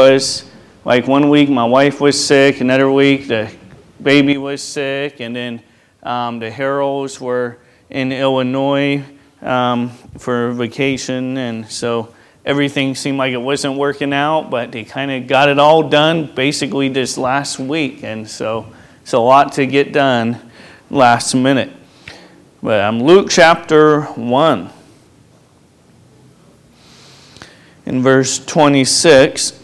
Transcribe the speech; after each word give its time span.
was 0.00 0.44
like 0.86 1.06
one 1.06 1.28
week 1.28 1.50
my 1.50 1.64
wife 1.64 2.00
was 2.00 2.16
sick, 2.18 2.62
another 2.62 2.90
week 2.90 3.28
the 3.28 3.52
baby 4.02 4.38
was 4.38 4.62
sick, 4.62 5.20
and 5.20 5.36
then 5.36 5.62
um, 6.02 6.38
the 6.38 6.50
Herolds 6.50 7.20
were 7.20 7.58
in 7.90 8.10
Illinois 8.10 9.04
um, 9.42 9.90
for 10.16 10.52
vacation, 10.52 11.36
and 11.36 11.70
so 11.70 12.14
everything 12.46 12.94
seemed 12.94 13.18
like 13.18 13.34
it 13.34 13.42
wasn't 13.42 13.76
working 13.76 14.14
out, 14.14 14.48
but 14.48 14.72
they 14.72 14.84
kind 14.84 15.10
of 15.10 15.26
got 15.26 15.50
it 15.50 15.58
all 15.58 15.86
done 15.86 16.34
basically 16.34 16.88
this 16.88 17.18
last 17.18 17.58
week, 17.58 18.02
and 18.02 18.26
so 18.26 18.72
it's 19.02 19.12
a 19.12 19.18
lot 19.18 19.52
to 19.52 19.66
get 19.66 19.92
done 19.92 20.40
last 20.88 21.34
minute. 21.34 21.70
But 22.62 22.80
I'm 22.80 23.00
um, 23.00 23.02
Luke 23.02 23.28
chapter 23.28 24.00
1. 24.00 24.70
In 27.84 28.02
verse 28.02 28.38
26, 28.38 29.59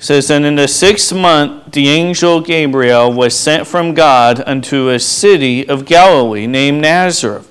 says, 0.00 0.30
And 0.30 0.44
in 0.44 0.56
the 0.56 0.66
sixth 0.66 1.14
month, 1.14 1.72
the 1.72 1.88
angel 1.88 2.40
Gabriel 2.40 3.12
was 3.12 3.38
sent 3.38 3.66
from 3.66 3.94
God 3.94 4.42
unto 4.46 4.88
a 4.88 4.98
city 4.98 5.68
of 5.68 5.84
Galilee 5.84 6.46
named 6.46 6.80
Nazareth, 6.80 7.46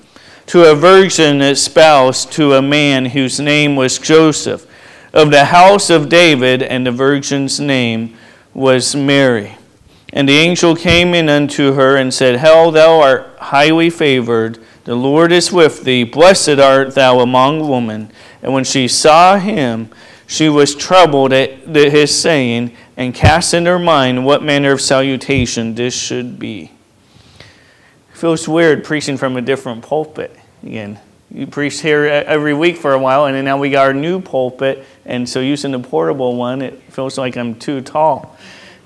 to 0.46 0.70
a 0.70 0.74
virgin 0.74 1.40
espoused 1.40 2.32
to 2.32 2.54
a 2.54 2.60
man 2.60 3.06
whose 3.06 3.38
name 3.38 3.76
was 3.76 3.98
Joseph, 3.98 4.66
of 5.12 5.30
the 5.30 5.46
house 5.46 5.90
of 5.90 6.08
David, 6.08 6.62
and 6.62 6.86
the 6.86 6.92
virgin's 6.92 7.60
name 7.60 8.16
was 8.52 8.96
Mary. 8.96 9.56
And 10.12 10.28
the 10.28 10.36
angel 10.36 10.74
came 10.74 11.14
in 11.14 11.28
unto 11.28 11.74
her 11.74 11.96
and 11.96 12.12
said, 12.12 12.40
Hail, 12.40 12.72
thou 12.72 13.00
art 13.00 13.36
highly 13.38 13.90
favored, 13.90 14.58
the 14.84 14.96
Lord 14.96 15.30
is 15.30 15.52
with 15.52 15.84
thee, 15.84 16.02
blessed 16.02 16.58
art 16.58 16.96
thou 16.96 17.20
among 17.20 17.68
women. 17.68 18.10
And 18.42 18.52
when 18.52 18.64
she 18.64 18.88
saw 18.88 19.38
him, 19.38 19.90
she 20.30 20.48
was 20.48 20.76
troubled 20.76 21.32
at 21.32 21.50
his 21.74 22.16
saying 22.16 22.70
and 22.96 23.12
cast 23.12 23.52
in 23.52 23.66
her 23.66 23.80
mind 23.80 24.24
what 24.24 24.44
manner 24.44 24.70
of 24.70 24.80
salutation 24.80 25.74
this 25.74 25.92
should 25.92 26.38
be. 26.38 26.70
It 27.40 28.16
feels 28.16 28.46
weird 28.46 28.84
preaching 28.84 29.16
from 29.16 29.36
a 29.36 29.40
different 29.40 29.82
pulpit 29.82 30.38
again. 30.62 31.00
You 31.32 31.48
preach 31.48 31.80
here 31.80 32.04
every 32.04 32.54
week 32.54 32.76
for 32.76 32.92
a 32.92 32.98
while, 32.98 33.26
and 33.26 33.44
now 33.44 33.58
we 33.58 33.70
got 33.70 33.88
our 33.88 33.92
new 33.92 34.20
pulpit, 34.20 34.86
and 35.04 35.28
so 35.28 35.40
using 35.40 35.72
the 35.72 35.80
portable 35.80 36.36
one, 36.36 36.62
it 36.62 36.80
feels 36.92 37.18
like 37.18 37.36
I'm 37.36 37.56
too 37.56 37.80
tall 37.80 38.36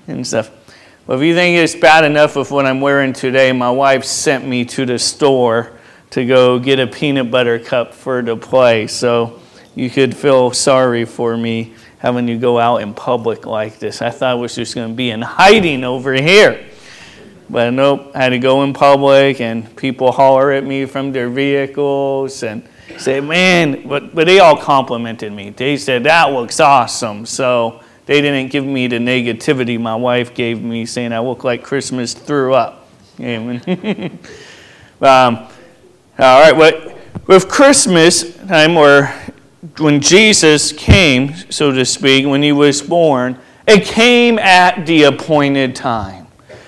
and 0.07 0.25
stuff. 0.25 0.49
Well, 1.05 1.19
if 1.19 1.23
you 1.23 1.35
think 1.35 1.59
it's 1.59 1.75
bad 1.75 2.05
enough 2.05 2.35
with 2.35 2.49
what 2.49 2.65
I'm 2.65 2.81
wearing 2.81 3.13
today, 3.13 3.51
my 3.51 3.69
wife 3.69 4.03
sent 4.03 4.47
me 4.47 4.65
to 4.65 4.87
the 4.87 4.97
store 4.97 5.73
to 6.09 6.25
go 6.25 6.57
get 6.57 6.79
a 6.79 6.87
peanut 6.87 7.29
butter 7.29 7.59
cup 7.59 7.93
for 7.93 8.23
the 8.23 8.35
play. 8.35 8.87
So 8.87 9.41
you 9.75 9.89
could 9.89 10.15
feel 10.15 10.51
sorry 10.51 11.05
for 11.05 11.35
me 11.35 11.73
having 11.99 12.27
to 12.27 12.37
go 12.37 12.59
out 12.59 12.77
in 12.77 12.93
public 12.93 13.45
like 13.45 13.79
this. 13.79 14.01
I 14.01 14.09
thought 14.09 14.31
I 14.31 14.33
was 14.35 14.55
just 14.55 14.73
going 14.73 14.89
to 14.89 14.95
be 14.95 15.11
in 15.11 15.21
hiding 15.21 15.83
over 15.83 16.13
here. 16.13 16.65
But 17.49 17.71
nope, 17.71 18.11
I 18.15 18.23
had 18.23 18.29
to 18.29 18.39
go 18.39 18.63
in 18.63 18.73
public 18.73 19.39
and 19.39 19.75
people 19.75 20.11
holler 20.11 20.51
at 20.51 20.63
me 20.63 20.85
from 20.85 21.11
their 21.11 21.29
vehicles 21.29 22.41
and 22.41 22.67
say, 22.97 23.19
man, 23.19 23.87
but, 23.87 24.15
but 24.15 24.25
they 24.25 24.39
all 24.39 24.57
complimented 24.57 25.31
me. 25.31 25.51
They 25.51 25.77
said, 25.77 26.03
that 26.05 26.31
looks 26.31 26.59
awesome. 26.59 27.25
So 27.25 27.83
they 28.05 28.21
didn't 28.21 28.51
give 28.51 28.65
me 28.65 28.87
the 28.87 28.97
negativity 28.97 29.79
my 29.79 29.95
wife 29.95 30.33
gave 30.33 30.61
me, 30.61 30.85
saying 30.85 31.11
I 31.11 31.19
look 31.19 31.43
like 31.43 31.63
Christmas 31.63 32.13
threw 32.13 32.53
up. 32.53 32.87
Amen. 33.19 33.61
um, 35.01 35.47
all 36.17 36.41
right, 36.41 36.55
but 36.55 36.95
with 37.27 37.49
Christmas 37.49 38.35
time, 38.45 38.77
or 38.77 39.13
when 39.77 40.01
Jesus 40.01 40.71
came, 40.71 41.33
so 41.49 41.71
to 41.71 41.85
speak, 41.85 42.25
when 42.25 42.41
he 42.41 42.51
was 42.51 42.81
born, 42.81 43.39
it 43.67 43.85
came 43.85 44.37
at 44.37 44.85
the 44.85 45.03
appointed 45.03 45.75
time. 45.75 46.27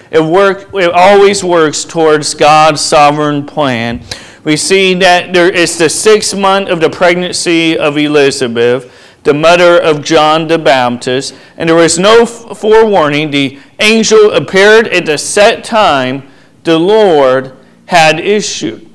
It, 0.10 0.24
work, 0.24 0.70
it 0.74 0.92
always 0.92 1.44
works 1.44 1.84
towards 1.84 2.34
God's 2.34 2.82
sovereign 2.82 3.46
plan. 3.46 4.04
We 4.44 4.56
see 4.56 4.94
that 4.96 5.34
there 5.34 5.50
is 5.54 5.78
the 5.78 5.90
sixth 5.90 6.36
month 6.36 6.70
of 6.70 6.80
the 6.80 6.90
pregnancy 6.90 7.78
of 7.78 7.98
Elizabeth, 7.98 8.94
the 9.24 9.34
mother 9.34 9.82
of 9.82 10.04
John 10.04 10.48
the 10.48 10.58
Baptist, 10.58 11.36
and 11.58 11.70
there 11.70 11.76
was 11.76 12.00
no 12.00 12.26
forewarning. 12.26 13.32
The 13.32 13.60
angel 13.80 14.32
appeared 14.32 14.88
at 14.88 15.06
the 15.06 15.18
set 15.18 15.66
time 15.66 16.30
the 16.64 16.80
Lord 16.80 17.54
had 17.86 18.20
issued 18.20 18.88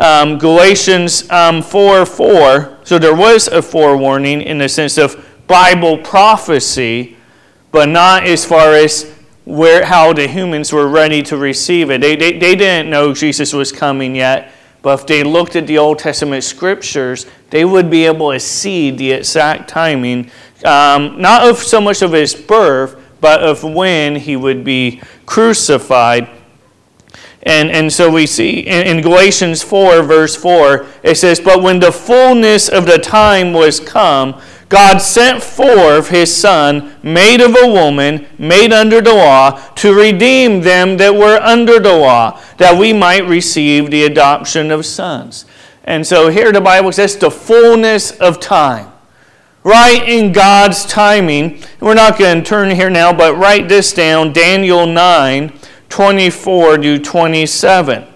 um, 0.00 0.38
Galatians 0.38 1.30
um, 1.30 1.62
4 1.62 2.06
4. 2.06 2.78
So 2.90 2.98
there 2.98 3.14
was 3.14 3.46
a 3.46 3.62
forewarning 3.62 4.42
in 4.42 4.58
the 4.58 4.68
sense 4.68 4.98
of 4.98 5.24
Bible 5.46 5.98
prophecy, 5.98 7.16
but 7.70 7.88
not 7.88 8.24
as 8.24 8.44
far 8.44 8.74
as 8.74 9.14
where, 9.44 9.84
how 9.84 10.12
the 10.12 10.26
humans 10.26 10.72
were 10.72 10.88
ready 10.88 11.22
to 11.22 11.36
receive 11.36 11.92
it. 11.92 12.00
They, 12.00 12.16
they, 12.16 12.36
they 12.36 12.56
didn't 12.56 12.90
know 12.90 13.14
Jesus 13.14 13.52
was 13.52 13.70
coming 13.70 14.16
yet, 14.16 14.50
but 14.82 14.98
if 14.98 15.06
they 15.06 15.22
looked 15.22 15.54
at 15.54 15.68
the 15.68 15.78
Old 15.78 16.00
Testament 16.00 16.42
scriptures, 16.42 17.26
they 17.50 17.64
would 17.64 17.90
be 17.90 18.06
able 18.06 18.32
to 18.32 18.40
see 18.40 18.90
the 18.90 19.12
exact 19.12 19.70
timing, 19.70 20.28
um, 20.64 21.22
not 21.22 21.48
of 21.48 21.58
so 21.58 21.80
much 21.80 22.02
of 22.02 22.10
his 22.10 22.34
birth, 22.34 23.00
but 23.20 23.40
of 23.40 23.62
when 23.62 24.16
he 24.16 24.34
would 24.34 24.64
be 24.64 25.00
crucified 25.26 26.28
and, 27.42 27.70
and 27.70 27.90
so 27.90 28.10
we 28.10 28.26
see 28.26 28.60
in, 28.60 28.86
in, 28.86 29.02
Galatians 29.02 29.62
4, 29.62 30.02
verse 30.02 30.36
4, 30.36 30.86
it 31.02 31.16
says, 31.16 31.40
But 31.40 31.62
when 31.62 31.80
the 31.80 31.92
fullness 31.92 32.68
of 32.68 32.84
the 32.84 32.98
time 32.98 33.54
was 33.54 33.80
come, 33.80 34.40
God 34.68 34.98
sent 34.98 35.42
forth 35.42 36.10
his 36.10 36.34
Son, 36.34 36.94
made 37.02 37.40
of 37.40 37.56
a 37.60 37.66
woman, 37.66 38.26
made 38.38 38.72
under 38.72 39.00
the 39.00 39.14
law, 39.14 39.52
to 39.76 39.94
redeem 39.94 40.60
them 40.60 40.98
that 40.98 41.14
were 41.14 41.38
under 41.38 41.80
the 41.80 41.96
law, 41.96 42.40
that 42.58 42.78
we 42.78 42.92
might 42.92 43.26
receive 43.26 43.90
the 43.90 44.04
adoption 44.04 44.70
of 44.70 44.84
sons. 44.84 45.46
And 45.84 46.06
so 46.06 46.28
here 46.28 46.52
the 46.52 46.60
Bible 46.60 46.92
says, 46.92 47.16
the 47.16 47.30
fullness 47.30 48.12
of 48.12 48.38
time. 48.38 48.92
Right 49.62 50.08
in 50.08 50.32
God's 50.32 50.86
timing. 50.86 51.62
We're 51.80 51.94
not 51.94 52.18
going 52.18 52.42
to 52.42 52.48
turn 52.48 52.70
here 52.70 52.88
now, 52.88 53.12
but 53.12 53.36
write 53.36 53.68
this 53.68 53.92
down 53.92 54.32
Daniel 54.32 54.86
9 54.86 55.52
24 55.90 56.78
to 56.78 56.98
27. 56.98 58.06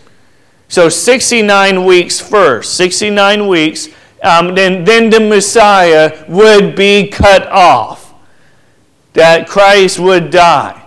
So 0.68 0.88
69 0.88 1.84
weeks 1.84 2.20
first, 2.20 2.74
69 2.76 3.48
weeks, 3.48 3.90
um, 4.22 4.54
then, 4.54 4.84
then 4.84 5.10
the 5.10 5.20
Messiah 5.20 6.24
would 6.26 6.74
be 6.74 7.08
cut 7.08 7.46
off, 7.48 8.14
that 9.12 9.46
Christ 9.46 9.98
would 9.98 10.30
die. 10.30 10.85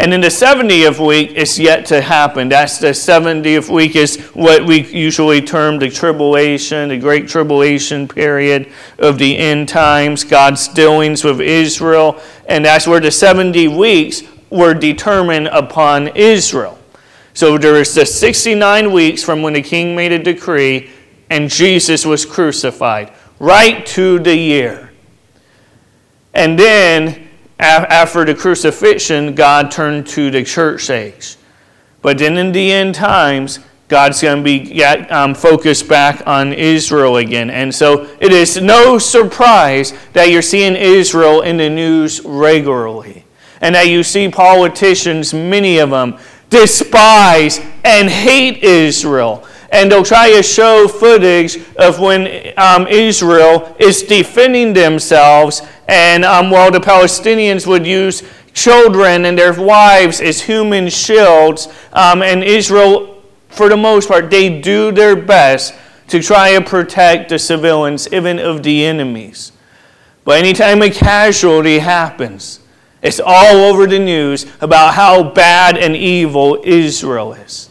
And 0.00 0.14
in 0.14 0.22
the 0.22 0.28
70th 0.28 1.06
week, 1.06 1.32
it's 1.36 1.58
yet 1.58 1.84
to 1.86 2.00
happen. 2.00 2.48
That's 2.48 2.78
the 2.78 2.86
70th 2.86 3.68
week, 3.68 3.96
is 3.96 4.18
what 4.28 4.64
we 4.64 4.80
usually 4.86 5.42
term 5.42 5.78
the 5.78 5.90
tribulation, 5.90 6.88
the 6.88 6.96
great 6.96 7.28
tribulation 7.28 8.08
period 8.08 8.72
of 8.98 9.18
the 9.18 9.36
end 9.36 9.68
times, 9.68 10.24
God's 10.24 10.68
dealings 10.68 11.22
with 11.22 11.42
Israel. 11.42 12.18
And 12.48 12.64
that's 12.64 12.86
where 12.86 12.98
the 12.98 13.10
70 13.10 13.68
weeks 13.68 14.22
were 14.48 14.72
determined 14.72 15.48
upon 15.48 16.08
Israel. 16.16 16.78
So 17.34 17.58
there 17.58 17.76
is 17.76 17.94
the 17.94 18.06
69 18.06 18.92
weeks 18.92 19.22
from 19.22 19.42
when 19.42 19.52
the 19.52 19.60
king 19.60 19.94
made 19.94 20.12
a 20.12 20.18
decree 20.18 20.88
and 21.28 21.50
Jesus 21.50 22.06
was 22.06 22.24
crucified, 22.24 23.12
right 23.38 23.84
to 23.88 24.18
the 24.18 24.34
year. 24.34 24.92
And 26.32 26.58
then 26.58 27.28
after 27.60 28.24
the 28.24 28.34
crucifixion, 28.34 29.34
God 29.34 29.70
turned 29.70 30.06
to 30.08 30.30
the 30.30 30.42
church 30.44 30.90
age. 30.90 31.36
But 32.02 32.18
then 32.18 32.36
in 32.36 32.52
the 32.52 32.72
end 32.72 32.94
times, 32.94 33.58
God's 33.88 34.22
going 34.22 34.38
to 34.38 34.44
be 34.44 34.84
um, 34.84 35.34
focused 35.34 35.88
back 35.88 36.22
on 36.26 36.52
Israel 36.52 37.16
again. 37.16 37.50
And 37.50 37.74
so 37.74 38.08
it 38.20 38.32
is 38.32 38.60
no 38.60 38.98
surprise 38.98 39.92
that 40.12 40.30
you're 40.30 40.42
seeing 40.42 40.76
Israel 40.76 41.42
in 41.42 41.56
the 41.56 41.68
news 41.68 42.24
regularly. 42.24 43.24
And 43.60 43.74
that 43.74 43.88
you 43.88 44.02
see 44.04 44.28
politicians, 44.28 45.34
many 45.34 45.78
of 45.78 45.90
them, 45.90 46.18
despise 46.50 47.60
and 47.84 48.08
hate 48.08 48.62
Israel 48.62 49.46
and 49.72 49.90
they'll 49.90 50.04
try 50.04 50.32
to 50.32 50.42
show 50.42 50.88
footage 50.88 51.58
of 51.76 52.00
when 52.00 52.52
um, 52.56 52.86
Israel 52.88 53.76
is 53.78 54.02
defending 54.02 54.72
themselves, 54.72 55.62
and 55.88 56.24
um, 56.24 56.50
while 56.50 56.70
the 56.70 56.80
Palestinians 56.80 57.66
would 57.66 57.86
use 57.86 58.22
children 58.52 59.24
and 59.24 59.38
their 59.38 59.52
wives 59.52 60.20
as 60.20 60.42
human 60.42 60.88
shields. 60.88 61.68
Um, 61.92 62.22
and 62.22 62.42
Israel, 62.42 63.22
for 63.48 63.68
the 63.68 63.76
most 63.76 64.08
part, 64.08 64.30
they 64.30 64.60
do 64.60 64.92
their 64.92 65.16
best 65.16 65.74
to 66.08 66.20
try 66.20 66.50
and 66.50 66.66
protect 66.66 67.28
the 67.28 67.38
civilians, 67.38 68.12
even 68.12 68.38
of 68.38 68.62
the 68.64 68.84
enemies. 68.84 69.52
But 70.24 70.38
anytime 70.38 70.82
a 70.82 70.90
casualty 70.90 71.78
happens, 71.78 72.60
it's 73.02 73.20
all 73.24 73.56
over 73.56 73.86
the 73.86 73.98
news 73.98 74.46
about 74.60 74.94
how 74.94 75.22
bad 75.22 75.78
and 75.78 75.96
evil 75.96 76.60
Israel 76.64 77.32
is. 77.32 77.69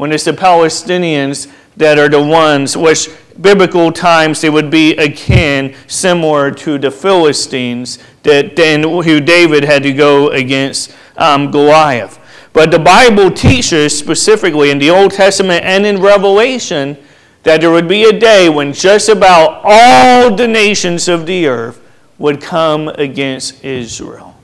When 0.00 0.12
it's 0.12 0.24
the 0.24 0.32
Palestinians 0.32 1.46
that 1.76 1.98
are 1.98 2.08
the 2.08 2.22
ones 2.22 2.74
which 2.74 3.10
biblical 3.38 3.92
times 3.92 4.40
they 4.40 4.48
would 4.48 4.70
be 4.70 4.96
akin, 4.96 5.74
similar 5.88 6.50
to 6.52 6.78
the 6.78 6.90
Philistines 6.90 7.98
that 8.22 8.56
then 8.56 8.82
who 8.82 9.20
David 9.20 9.62
had 9.62 9.82
to 9.82 9.92
go 9.92 10.30
against 10.30 10.96
um, 11.18 11.50
Goliath. 11.50 12.18
But 12.54 12.70
the 12.70 12.78
Bible 12.78 13.30
teaches 13.30 13.98
specifically 13.98 14.70
in 14.70 14.78
the 14.78 14.88
Old 14.88 15.10
Testament 15.10 15.66
and 15.66 15.84
in 15.84 16.00
Revelation 16.00 16.96
that 17.42 17.60
there 17.60 17.70
would 17.70 17.86
be 17.86 18.04
a 18.04 18.18
day 18.18 18.48
when 18.48 18.72
just 18.72 19.10
about 19.10 19.60
all 19.62 20.34
the 20.34 20.48
nations 20.48 21.08
of 21.08 21.26
the 21.26 21.46
earth 21.46 21.78
would 22.16 22.40
come 22.40 22.88
against 22.88 23.62
Israel. 23.62 24.34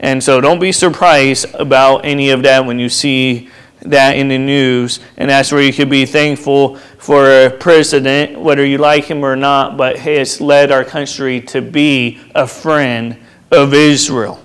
And 0.00 0.24
so 0.24 0.40
don't 0.40 0.58
be 0.58 0.72
surprised 0.72 1.54
about 1.54 2.06
any 2.06 2.30
of 2.30 2.42
that 2.44 2.64
when 2.64 2.78
you 2.78 2.88
see 2.88 3.50
that 3.82 4.16
in 4.16 4.28
the 4.28 4.38
news. 4.38 5.00
And 5.16 5.30
that's 5.30 5.52
where 5.52 5.62
you 5.62 5.72
could 5.72 5.90
be 5.90 6.06
thankful 6.06 6.76
for 6.98 7.30
a 7.30 7.50
president, 7.50 8.40
whether 8.40 8.64
you 8.64 8.78
like 8.78 9.04
him 9.04 9.24
or 9.24 9.36
not, 9.36 9.76
but 9.76 9.98
he 9.98 10.14
has 10.14 10.40
led 10.40 10.72
our 10.72 10.84
country 10.84 11.40
to 11.42 11.62
be 11.62 12.20
a 12.34 12.46
friend 12.46 13.16
of 13.50 13.74
Israel. 13.74 14.42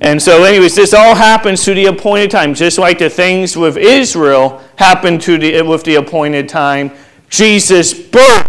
And 0.00 0.20
so, 0.20 0.44
anyways, 0.44 0.74
this 0.74 0.92
all 0.92 1.14
happens 1.14 1.64
to 1.64 1.74
the 1.74 1.86
appointed 1.86 2.30
time, 2.30 2.54
just 2.54 2.78
like 2.78 2.98
the 2.98 3.08
things 3.08 3.56
with 3.56 3.76
Israel 3.78 4.62
happened 4.76 5.22
to 5.22 5.38
the, 5.38 5.62
with 5.62 5.84
the 5.84 5.94
appointed 5.94 6.48
time. 6.48 6.92
Jesus' 7.30 7.94
birth 7.94 8.46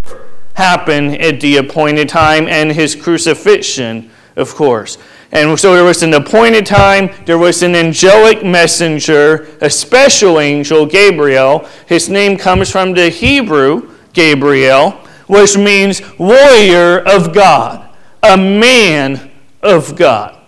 happened 0.55 1.15
at 1.21 1.39
the 1.39 1.57
appointed 1.57 2.09
time, 2.09 2.47
and 2.47 2.71
his 2.71 2.95
crucifixion, 2.95 4.09
of 4.35 4.53
course. 4.55 4.97
And 5.31 5.59
so 5.59 5.75
there 5.75 5.83
was 5.83 6.03
an 6.03 6.13
appointed 6.13 6.65
time, 6.65 7.09
there 7.25 7.37
was 7.37 7.61
an 7.61 7.75
angelic 7.75 8.45
messenger, 8.45 9.47
a 9.59 9.69
special 9.69 10.39
angel, 10.39 10.85
Gabriel. 10.85 11.67
His 11.85 12.07
name 12.07 12.37
comes 12.37 12.71
from 12.71 12.93
the 12.93 13.09
Hebrew, 13.09 13.93
Gabriel, 14.13 14.91
which 15.27 15.57
means 15.57 16.01
warrior 16.17 16.99
of 16.99 17.33
God, 17.33 17.89
a 18.23 18.37
man 18.37 19.31
of 19.61 19.97
God. 19.97 20.39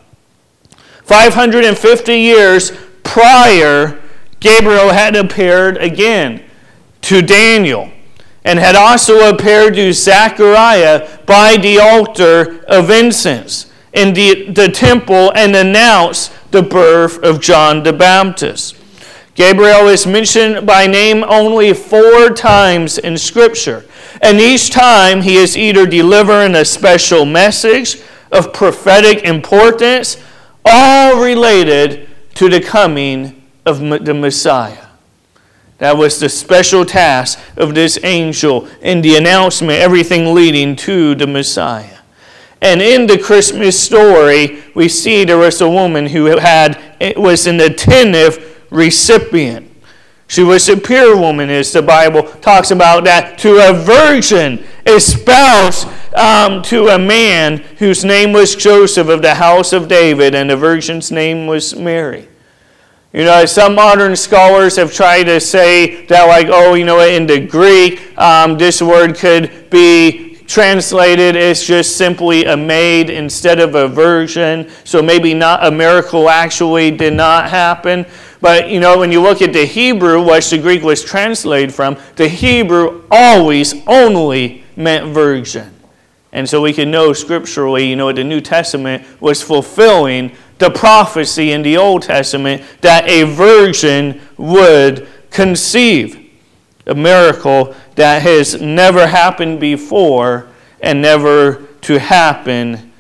550 1.04 2.18
years 2.18 2.72
prior, 3.04 4.00
Gabriel 4.40 4.92
had 4.92 5.16
appeared 5.16 5.78
again 5.78 6.44
to 7.02 7.22
Daniel 7.22 7.92
and 8.46 8.58
had 8.58 8.76
also 8.76 9.30
appeared 9.30 9.74
to 9.74 9.92
Zechariah 9.92 11.20
by 11.26 11.58
the 11.58 11.80
altar 11.80 12.64
of 12.66 12.90
incense 12.90 13.69
in 13.94 14.14
the, 14.14 14.50
the 14.52 14.70
temple 14.70 15.32
and 15.36 15.56
announce 15.56 16.30
the 16.52 16.62
birth 16.62 17.18
of 17.24 17.42
John 17.42 17.84
the 17.84 17.94
Baptist. 17.94 18.76
Gabriel 19.36 19.88
is 19.88 20.06
mentioned 20.06 20.68
by 20.68 20.86
name 20.86 21.24
only 21.24 21.74
four 21.74 22.30
times 22.30 22.98
in 22.98 23.18
Scripture, 23.18 23.86
and 24.22 24.40
each 24.40 24.70
time 24.70 25.22
he 25.22 25.38
is 25.38 25.58
either 25.58 25.86
delivering 25.86 26.56
a 26.56 26.66
special 26.66 27.24
message 27.26 28.02
of 28.32 28.52
prophetic 28.52 29.24
importance, 29.24 30.18
all 30.66 31.24
related 31.24 32.10
to 32.36 32.50
the 32.50 32.60
coming 32.60 33.42
of 33.66 33.80
the 33.80 34.14
Messiah. 34.14 34.88
That 35.78 35.96
was 35.96 36.20
the 36.20 36.28
special 36.28 36.86
task 36.86 37.40
of 37.56 37.74
this 37.74 37.98
angel 38.04 38.68
in 38.82 39.02
the 39.02 39.16
announcement, 39.16 39.80
everything 39.80 40.34
leading 40.36 40.76
to 40.78 41.16
the 41.16 41.28
Messiah. 41.28 41.99
And 42.62 42.82
in 42.82 43.08
the 43.08 43.18
Christmas 43.18 43.82
story, 43.82 44.62
we 44.76 44.90
see 44.90 45.24
there 45.24 45.38
was 45.38 45.62
a 45.62 45.70
woman 45.70 46.08
who 46.08 46.26
had 46.26 46.78
was 47.16 47.48
an 47.48 47.62
attentive 47.62 48.66
recipient. 48.70 49.68
She 50.28 50.44
was 50.44 50.70
a 50.70 50.78
pure 50.78 51.18
woman, 51.18 51.50
as 51.50 51.74
the 51.74 51.82
Bible 51.82 52.22
talks 52.22 52.70
about 52.70 53.04
that, 53.06 53.40
to 53.40 53.68
a 53.68 53.74
virgin, 53.74 54.64
espoused 54.86 55.88
um, 56.16 56.62
to 56.64 56.90
a 56.90 57.00
man 57.00 57.58
whose 57.80 58.06
name 58.06 58.32
was 58.32 58.56
Joseph 58.56 59.08
of 59.08 59.24
the 59.24 59.34
house 59.34 59.74
of 59.74 59.88
David, 59.88 60.36
and 60.36 60.50
the 60.50 60.56
virgin's 60.56 61.12
name 61.12 61.48
was 61.48 61.76
Mary. 61.76 62.28
You 63.12 63.24
know, 63.24 63.44
some 63.48 63.74
modern 63.74 64.16
scholars 64.16 64.76
have 64.76 64.94
tried 64.94 65.24
to 65.24 65.40
say 65.40 66.06
that, 66.06 66.26
like, 66.26 66.48
oh, 66.52 66.76
you 66.76 66.86
know, 66.86 67.00
in 67.00 67.26
the 67.26 67.40
Greek, 67.40 68.16
um, 68.20 68.56
this 68.60 68.84
word 68.84 69.16
could 69.16 69.72
be 69.72 70.29
translated 70.50 71.36
as 71.38 71.64
just 71.64 71.96
simply 71.96 72.44
a 72.46 72.58
maid 72.58 73.12
instead 73.12 73.60
of 73.60 73.76
a 73.76 73.88
virgin. 73.88 74.70
So 74.84 75.00
maybe 75.02 75.36
not 75.36 75.64
a 75.64 75.70
miracle 75.70 76.28
actually 76.28 76.90
did 76.90 77.14
not 77.14 77.50
happen. 77.50 78.06
But 78.42 78.70
you 78.70 78.80
know, 78.80 78.98
when 78.98 79.12
you 79.12 79.22
look 79.22 79.44
at 79.44 79.54
the 79.54 79.66
Hebrew, 79.66 80.26
which 80.26 80.50
the 80.50 80.58
Greek 80.58 80.82
was 80.82 81.04
translated 81.04 81.74
from, 81.74 81.98
the 82.16 82.28
Hebrew 82.28 83.04
always 83.12 83.76
only 83.86 84.64
meant 84.76 85.14
virgin. 85.14 85.72
And 86.32 86.50
so 86.50 86.62
we 86.62 86.74
can 86.74 86.90
know 86.90 87.14
scripturally, 87.14 87.88
you 87.88 87.96
know, 87.96 88.12
the 88.12 88.24
New 88.24 88.42
Testament 88.42 89.06
was 89.22 89.44
fulfilling 89.44 90.32
the 90.58 90.72
prophecy 90.72 91.52
in 91.52 91.62
the 91.62 91.78
Old 91.78 92.02
Testament 92.02 92.64
that 92.82 93.08
a 93.08 93.24
virgin 93.24 94.20
would 94.38 95.08
conceive. 95.30 96.26
A 96.88 96.96
miracle 96.96 97.76
that 98.00 98.22
has 98.22 98.62
never 98.62 99.08
happened 99.08 99.60
before 99.60 100.48
and 100.80 101.02
never 101.02 101.68
to 101.82 102.00
happen 102.00 102.94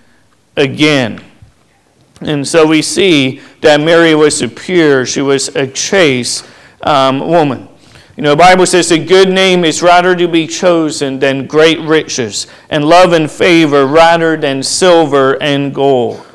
again. 0.58 1.24
And 2.20 2.46
so 2.46 2.68
we 2.68 2.82
see 2.82 3.40
that 3.62 3.80
Mary 3.80 4.14
was 4.14 4.42
a 4.42 4.50
pure, 4.50 5.06
she 5.06 5.22
was 5.22 5.56
a 5.56 5.66
chaste 5.68 6.46
um, 6.82 7.22
woman. 7.22 7.70
You 8.18 8.24
know, 8.24 8.32
the 8.32 8.36
Bible 8.36 8.66
says 8.66 8.92
a 8.92 9.00
good 9.00 9.30
name 9.30 9.64
is 9.64 9.82
rather 9.82 10.18
to 10.18 10.28
be 10.28 10.46
chosen 10.46 11.18
than 11.18 11.48
great 11.48 11.80
riches, 11.80 12.48
and 12.70 12.84
love 12.84 13.14
and 13.14 13.32
favor 13.32 13.88
rather 13.88 14.36
than 14.36 14.62
silver 14.62 15.42
and 15.42 15.74
gold. 15.74 16.28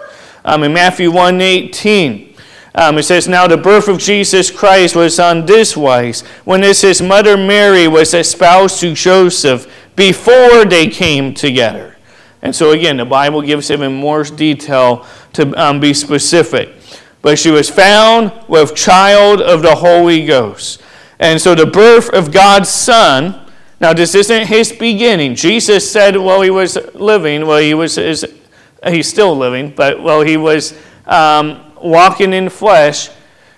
Um, 0.43 0.63
in 0.63 0.73
Matthew 0.73 1.11
1 1.11 1.39
18, 1.39 2.34
um, 2.75 2.99
it 2.99 3.05
says, 3.05 3.29
Now 3.29 3.47
the 3.47 3.57
birth 3.57 3.89
of 3.89 3.99
Jesus 3.99 4.51
Christ 4.51 4.97
was 4.97 5.21
on 5.21 5.47
this 5.47 5.77
wise, 5.77 6.23
when 6.45 6.63
his 6.63 7.01
mother 7.01 7.37
Mary 7.37 7.87
was 7.87 8.15
espoused 8.15 8.81
to 8.81 8.95
Joseph 8.95 9.73
before 9.95 10.65
they 10.65 10.89
came 10.89 11.35
together. 11.35 11.97
And 12.43 12.55
so 12.55 12.73
again, 12.73 12.99
the 12.99 13.05
Bible 13.05 13.43
gives 13.43 13.71
even 13.71 13.95
more 13.95 14.23
detail 14.25 15.07
to 15.33 15.53
um, 15.61 15.81
be 15.81 15.95
specific. 15.95 16.75
But 17.23 17.39
she 17.39 17.51
was 17.51 17.71
found 17.71 18.33
with 18.49 18.75
child 18.75 19.41
of 19.41 19.63
the 19.63 19.77
Holy 19.77 20.27
Ghost. 20.27 20.83
And 21.19 21.41
so 21.41 21.55
the 21.55 21.65
birth 21.65 22.11
of 22.11 22.33
God's 22.33 22.69
Son, 22.69 23.51
now 23.81 23.95
this 23.95 24.15
isn't 24.15 24.49
his 24.49 24.73
beginning. 24.73 25.37
Jesus 25.37 25.91
said 25.91 26.17
while 26.17 26.43
he 26.43 26.51
was 26.51 26.77
living, 26.95 27.47
well, 27.47 27.61
he 27.61 27.73
was, 27.73 27.97
he's 27.97 29.09
still 29.09 29.35
living, 29.35 29.71
but 29.75 30.03
while 30.03 30.21
he 30.21 30.37
was 30.37 30.77
um, 31.07 31.73
walking 31.85 32.33
in 32.33 32.49
flesh, 32.49 33.11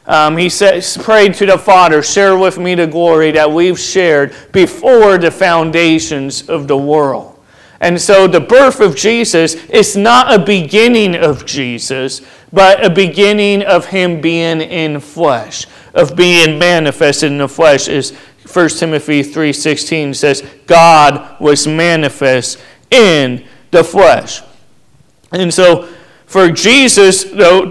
um, 0.06 0.36
he 0.36 0.48
says, 0.48 0.96
prayed 0.98 1.34
to 1.34 1.46
the 1.46 1.58
Father, 1.58 2.02
share 2.02 2.36
with 2.36 2.58
me 2.58 2.74
the 2.74 2.86
glory 2.86 3.30
that 3.32 3.50
we've 3.50 3.78
shared 3.78 4.34
before 4.52 5.18
the 5.18 5.30
foundations 5.30 6.48
of 6.48 6.68
the 6.68 6.76
world. 6.76 7.32
And 7.80 8.00
so 8.00 8.26
the 8.26 8.40
birth 8.40 8.80
of 8.80 8.96
Jesus 8.96 9.54
is 9.66 9.96
not 9.96 10.32
a 10.32 10.44
beginning 10.44 11.14
of 11.14 11.44
Jesus, 11.44 12.22
but 12.52 12.84
a 12.84 12.90
beginning 12.90 13.62
of 13.62 13.86
him 13.86 14.20
being 14.20 14.60
in 14.60 15.00
flesh, 15.00 15.66
of 15.92 16.16
being 16.16 16.58
manifested 16.58 17.32
in 17.32 17.38
the 17.38 17.48
flesh. 17.48 17.88
As 17.88 18.12
1 18.50 18.68
Timothy 18.78 19.22
3:16 19.22 20.14
says, 20.14 20.42
God 20.66 21.38
was 21.40 21.66
manifest 21.66 22.58
in 22.90 23.44
the 23.72 23.84
flesh. 23.84 24.40
And 25.32 25.52
so 25.52 25.88
for 26.26 26.50
Jesus, 26.50 27.22
though, 27.24 27.68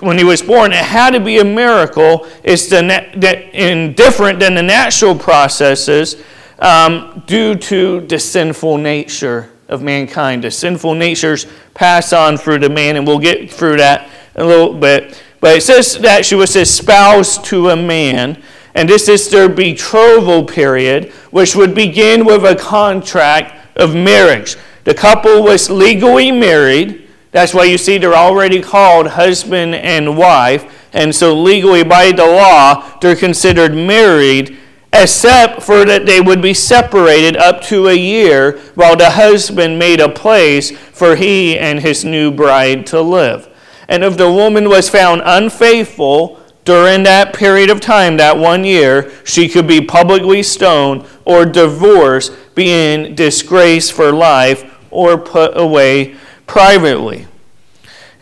when 0.00 0.16
he 0.16 0.24
was 0.24 0.40
born, 0.40 0.72
it 0.72 0.78
had 0.78 1.10
to 1.10 1.20
be 1.20 1.38
a 1.38 1.44
miracle. 1.44 2.26
It's 2.42 2.68
the, 2.68 3.92
different 3.94 4.40
than 4.40 4.54
the 4.54 4.62
natural 4.62 5.14
processes 5.14 6.22
um, 6.58 7.22
due 7.26 7.54
to 7.54 8.00
the 8.06 8.18
sinful 8.18 8.78
nature 8.78 9.50
of 9.68 9.82
mankind. 9.82 10.44
The 10.44 10.50
sinful 10.50 10.94
natures 10.94 11.46
pass 11.74 12.14
on 12.14 12.38
through 12.38 12.60
the 12.60 12.70
man, 12.70 12.96
and 12.96 13.06
we'll 13.06 13.18
get 13.18 13.50
through 13.50 13.76
that 13.76 14.08
a 14.36 14.44
little 14.44 14.72
bit. 14.72 15.22
But 15.40 15.58
it 15.58 15.62
says 15.62 15.98
that 15.98 16.24
she 16.24 16.34
was 16.34 16.56
espoused 16.56 17.44
to 17.46 17.68
a 17.68 17.76
man, 17.76 18.42
and 18.74 18.88
this 18.88 19.08
is 19.08 19.28
their 19.28 19.50
betrothal 19.50 20.44
period, 20.44 21.12
which 21.30 21.54
would 21.54 21.74
begin 21.74 22.24
with 22.24 22.44
a 22.44 22.56
contract 22.56 23.76
of 23.76 23.94
marriage. 23.94 24.56
The 24.84 24.94
couple 24.94 25.42
was 25.42 25.68
legally 25.68 26.32
married 26.32 27.01
That's 27.32 27.54
why 27.54 27.64
you 27.64 27.78
see 27.78 27.98
they're 27.98 28.14
already 28.14 28.60
called 28.60 29.08
husband 29.08 29.74
and 29.74 30.16
wife. 30.16 30.90
And 30.92 31.14
so, 31.14 31.34
legally, 31.34 31.82
by 31.82 32.12
the 32.12 32.26
law, 32.26 32.98
they're 33.00 33.16
considered 33.16 33.74
married, 33.74 34.58
except 34.92 35.62
for 35.62 35.86
that 35.86 36.04
they 36.04 36.20
would 36.20 36.42
be 36.42 36.52
separated 36.52 37.36
up 37.38 37.62
to 37.62 37.88
a 37.88 37.94
year 37.94 38.58
while 38.74 38.96
the 38.96 39.10
husband 39.10 39.78
made 39.78 40.00
a 40.00 40.10
place 40.10 40.70
for 40.70 41.16
he 41.16 41.58
and 41.58 41.80
his 41.80 42.04
new 42.04 42.30
bride 42.30 42.86
to 42.88 43.00
live. 43.00 43.48
And 43.88 44.04
if 44.04 44.18
the 44.18 44.30
woman 44.30 44.68
was 44.68 44.90
found 44.90 45.22
unfaithful 45.24 46.38
during 46.64 47.02
that 47.04 47.34
period 47.34 47.70
of 47.70 47.80
time, 47.80 48.18
that 48.18 48.36
one 48.36 48.64
year, 48.64 49.10
she 49.24 49.48
could 49.48 49.66
be 49.66 49.80
publicly 49.80 50.42
stoned 50.42 51.06
or 51.24 51.46
divorced, 51.46 52.32
being 52.54 53.14
disgraced 53.14 53.94
for 53.94 54.12
life, 54.12 54.70
or 54.90 55.16
put 55.16 55.56
away 55.56 56.14
privately. 56.52 57.26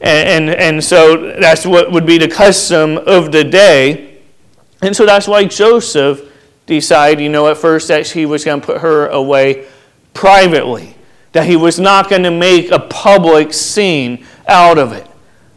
And, 0.00 0.48
and, 0.48 0.50
and 0.50 0.84
so 0.84 1.36
that's 1.40 1.66
what 1.66 1.90
would 1.90 2.06
be 2.06 2.16
the 2.16 2.28
custom 2.28 2.96
of 2.96 3.32
the 3.32 3.42
day. 3.42 4.20
And 4.80 4.94
so 4.94 5.04
that's 5.04 5.26
why 5.26 5.46
Joseph 5.46 6.22
decided, 6.64 7.20
you 7.20 7.28
know, 7.28 7.48
at 7.48 7.56
first 7.56 7.88
that 7.88 8.06
he 8.06 8.26
was 8.26 8.44
going 8.44 8.60
to 8.60 8.66
put 8.66 8.82
her 8.82 9.08
away 9.08 9.66
privately, 10.14 10.94
that 11.32 11.44
he 11.48 11.56
was 11.56 11.80
not 11.80 12.08
going 12.08 12.22
to 12.22 12.30
make 12.30 12.70
a 12.70 12.78
public 12.78 13.52
scene 13.52 14.24
out 14.46 14.78
of 14.78 14.92
it. 14.92 15.08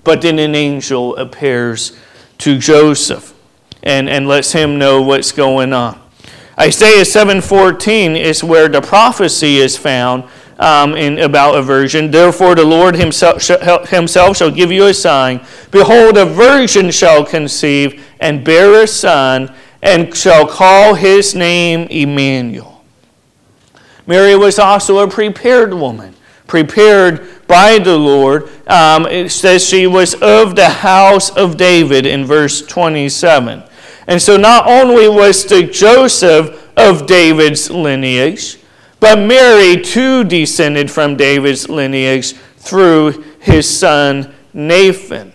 But 0.04 0.24
then 0.24 0.40
an 0.40 0.56
angel 0.56 1.16
appears 1.18 1.96
to 2.40 2.58
Joseph 2.58 3.36
and, 3.84 4.10
and 4.10 4.28
lets 4.28 4.52
him 4.52 4.80
know 4.80 5.00
what's 5.00 5.32
going 5.32 5.74
on. 5.74 6.02
Isaiah 6.60 7.04
7:14 7.04 8.20
is 8.20 8.44
where 8.44 8.68
the 8.68 8.82
prophecy 8.82 9.58
is 9.58 9.78
found 9.78 10.24
um, 10.64 10.96
in 10.96 11.20
about 11.20 11.56
a 11.56 11.62
virgin. 11.62 12.10
Therefore, 12.10 12.56
the 12.56 12.64
Lord 12.64 12.96
himself, 12.96 13.46
himself 13.90 14.38
shall 14.38 14.50
give 14.50 14.72
you 14.72 14.86
a 14.88 14.94
sign. 14.94 15.46
Behold, 15.72 16.16
a 16.18 16.26
virgin 16.26 16.90
shall 16.90 17.26
conceive 17.26 18.06
and 18.22 18.46
bear 18.46 18.82
a 18.82 18.88
son, 18.88 19.54
and 19.82 20.16
shall 20.16 20.48
call 20.48 20.96
his 20.96 21.36
name 21.36 21.88
Emmanuel. 21.90 22.82
Mary 24.08 24.38
was 24.38 24.58
also 24.58 25.00
a 25.00 25.08
prepared 25.10 25.74
woman, 25.74 26.16
prepared 26.48 27.28
by 27.46 27.78
the 27.78 27.98
Lord. 27.98 28.50
Um, 28.66 29.06
it 29.06 29.32
says 29.32 29.68
she 29.68 29.86
was 29.86 30.14
of 30.16 30.56
the 30.56 30.70
house 30.70 31.30
of 31.32 31.58
David 31.58 32.06
in 32.06 32.24
verse 32.24 32.66
27. 32.66 33.64
And 34.08 34.22
so 34.22 34.38
not 34.38 34.66
only 34.66 35.10
was 35.10 35.44
the 35.44 35.64
Joseph 35.64 36.72
of 36.78 37.06
David's 37.06 37.70
lineage, 37.70 38.60
but 39.04 39.20
Mary 39.20 39.82
too 39.82 40.24
descended 40.24 40.90
from 40.90 41.18
David's 41.18 41.68
lineage 41.68 42.32
through 42.56 43.22
his 43.42 43.70
son 43.70 44.34
Nathan. 44.54 45.34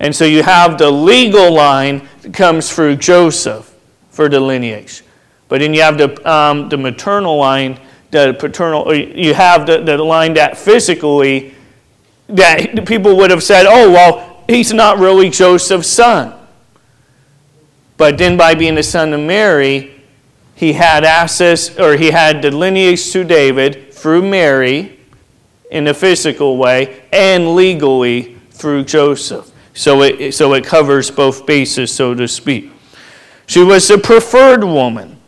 And 0.00 0.12
so 0.12 0.24
you 0.24 0.42
have 0.42 0.76
the 0.76 0.90
legal 0.90 1.52
line 1.52 2.08
that 2.22 2.34
comes 2.34 2.74
through 2.74 2.96
Joseph 2.96 3.72
for 4.10 4.28
the 4.28 4.40
lineage. 4.40 5.04
But 5.46 5.60
then 5.60 5.72
you 5.72 5.82
have 5.82 5.96
the, 5.96 6.28
um, 6.28 6.68
the 6.68 6.76
maternal 6.76 7.36
line, 7.36 7.78
the 8.10 8.34
paternal, 8.36 8.92
you 8.92 9.34
have 9.34 9.64
the, 9.64 9.78
the 9.78 9.98
line 9.98 10.34
that 10.34 10.58
physically, 10.58 11.54
that 12.26 12.84
people 12.86 13.16
would 13.18 13.30
have 13.30 13.44
said, 13.44 13.66
oh, 13.68 13.88
well, 13.88 14.42
he's 14.48 14.72
not 14.72 14.98
really 14.98 15.30
Joseph's 15.30 15.86
son. 15.86 16.34
But 17.96 18.18
then 18.18 18.36
by 18.36 18.56
being 18.56 18.74
the 18.74 18.82
son 18.82 19.12
of 19.12 19.20
Mary, 19.20 20.01
he 20.54 20.74
had 20.74 21.04
access, 21.04 21.78
or 21.78 21.96
he 21.96 22.10
had 22.10 22.42
the 22.42 22.50
lineage 22.50 23.10
to 23.12 23.24
David 23.24 23.92
through 23.92 24.22
Mary 24.22 24.98
in 25.70 25.88
a 25.88 25.94
physical 25.94 26.56
way 26.56 27.02
and 27.12 27.54
legally 27.54 28.36
through 28.50 28.84
Joseph. 28.84 29.50
So 29.74 30.02
it, 30.02 30.32
so 30.32 30.52
it 30.54 30.64
covers 30.64 31.10
both 31.10 31.46
bases, 31.46 31.92
so 31.92 32.14
to 32.14 32.28
speak. 32.28 32.70
She 33.46 33.62
was 33.62 33.90
a 33.90 33.98
preferred 33.98 34.64
woman. 34.64 35.18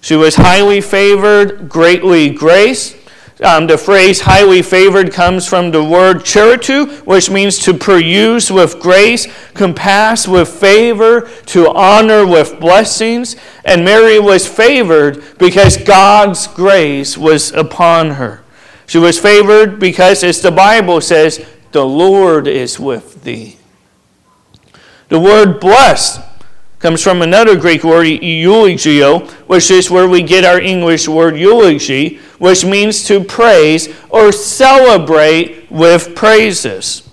She 0.00 0.16
was 0.16 0.34
highly 0.34 0.80
favored, 0.80 1.68
greatly 1.68 2.30
graced. 2.30 2.96
Um, 3.42 3.66
the 3.66 3.78
phrase 3.78 4.20
highly 4.20 4.60
favored 4.60 5.12
comes 5.12 5.46
from 5.46 5.70
the 5.70 5.82
word 5.82 6.18
charitu, 6.18 7.06
which 7.06 7.30
means 7.30 7.58
to 7.60 7.72
peruse 7.72 8.50
with 8.50 8.78
grace, 8.80 9.26
compass 9.54 10.28
with 10.28 10.48
favor, 10.48 11.22
to 11.46 11.70
honor 11.70 12.26
with 12.26 12.60
blessings. 12.60 13.36
And 13.64 13.84
Mary 13.84 14.18
was 14.18 14.46
favored 14.46 15.38
because 15.38 15.78
God's 15.78 16.48
grace 16.48 17.16
was 17.16 17.50
upon 17.52 18.10
her. 18.12 18.44
She 18.86 18.98
was 18.98 19.18
favored 19.18 19.78
because, 19.78 20.22
as 20.22 20.42
the 20.42 20.50
Bible 20.50 21.00
says, 21.00 21.46
the 21.72 21.86
Lord 21.86 22.46
is 22.46 22.78
with 22.78 23.22
thee. 23.24 23.56
The 25.08 25.20
word 25.20 25.60
blessed 25.60 26.20
comes 26.80 27.02
from 27.02 27.20
another 27.20 27.56
Greek 27.56 27.84
word, 27.84 28.06
eulogio, 28.06 29.30
which 29.46 29.70
is 29.70 29.90
where 29.90 30.08
we 30.08 30.22
get 30.22 30.44
our 30.44 30.58
English 30.58 31.06
word 31.06 31.36
eulogy, 31.36 32.16
which 32.38 32.64
means 32.64 33.04
to 33.04 33.22
praise 33.22 33.94
or 34.08 34.32
celebrate 34.32 35.70
with 35.70 36.16
praises. 36.16 37.06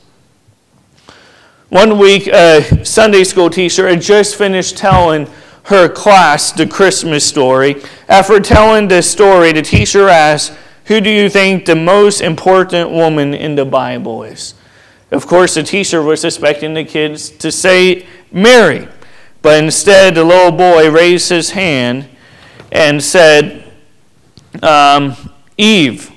One 1.70 2.00
week, 2.00 2.28
a 2.28 2.86
Sunday 2.86 3.26
school 3.26 3.50
teacher 3.50 3.90
had 3.90 4.02
just 4.02 4.38
finished 4.38 4.78
telling 4.78 5.28
her 5.64 5.90
class 5.90 6.54
the 6.54 6.66
Christmas 6.66 7.26
story. 7.26 7.84
After 8.08 8.40
telling 8.40 8.88
the 8.88 9.02
story, 9.02 9.52
the 9.52 9.62
teacher 9.62 10.08
asked, 10.08 10.54
Who 10.86 11.02
do 11.02 11.10
you 11.10 11.30
think 11.30 11.66
the 11.66 11.76
most 11.76 12.22
important 12.22 12.92
woman 12.92 13.34
in 13.34 13.56
the 13.56 13.66
Bible 13.66 14.24
is? 14.24 14.54
Of 15.12 15.28
course, 15.28 15.56
the 15.56 15.64
teacher 15.64 16.02
was 16.02 16.24
expecting 16.24 16.74
the 16.74 16.86
kids 16.86 17.30
to 17.32 17.52
say 17.52 18.06
Mary. 18.32 18.88
But 19.42 19.64
instead, 19.64 20.16
the 20.16 20.24
little 20.24 20.52
boy 20.52 20.90
raised 20.90 21.30
his 21.30 21.52
hand 21.52 22.10
and 22.72 23.02
said, 23.04 23.72
um, 24.62 25.16
Eve. 25.58 26.12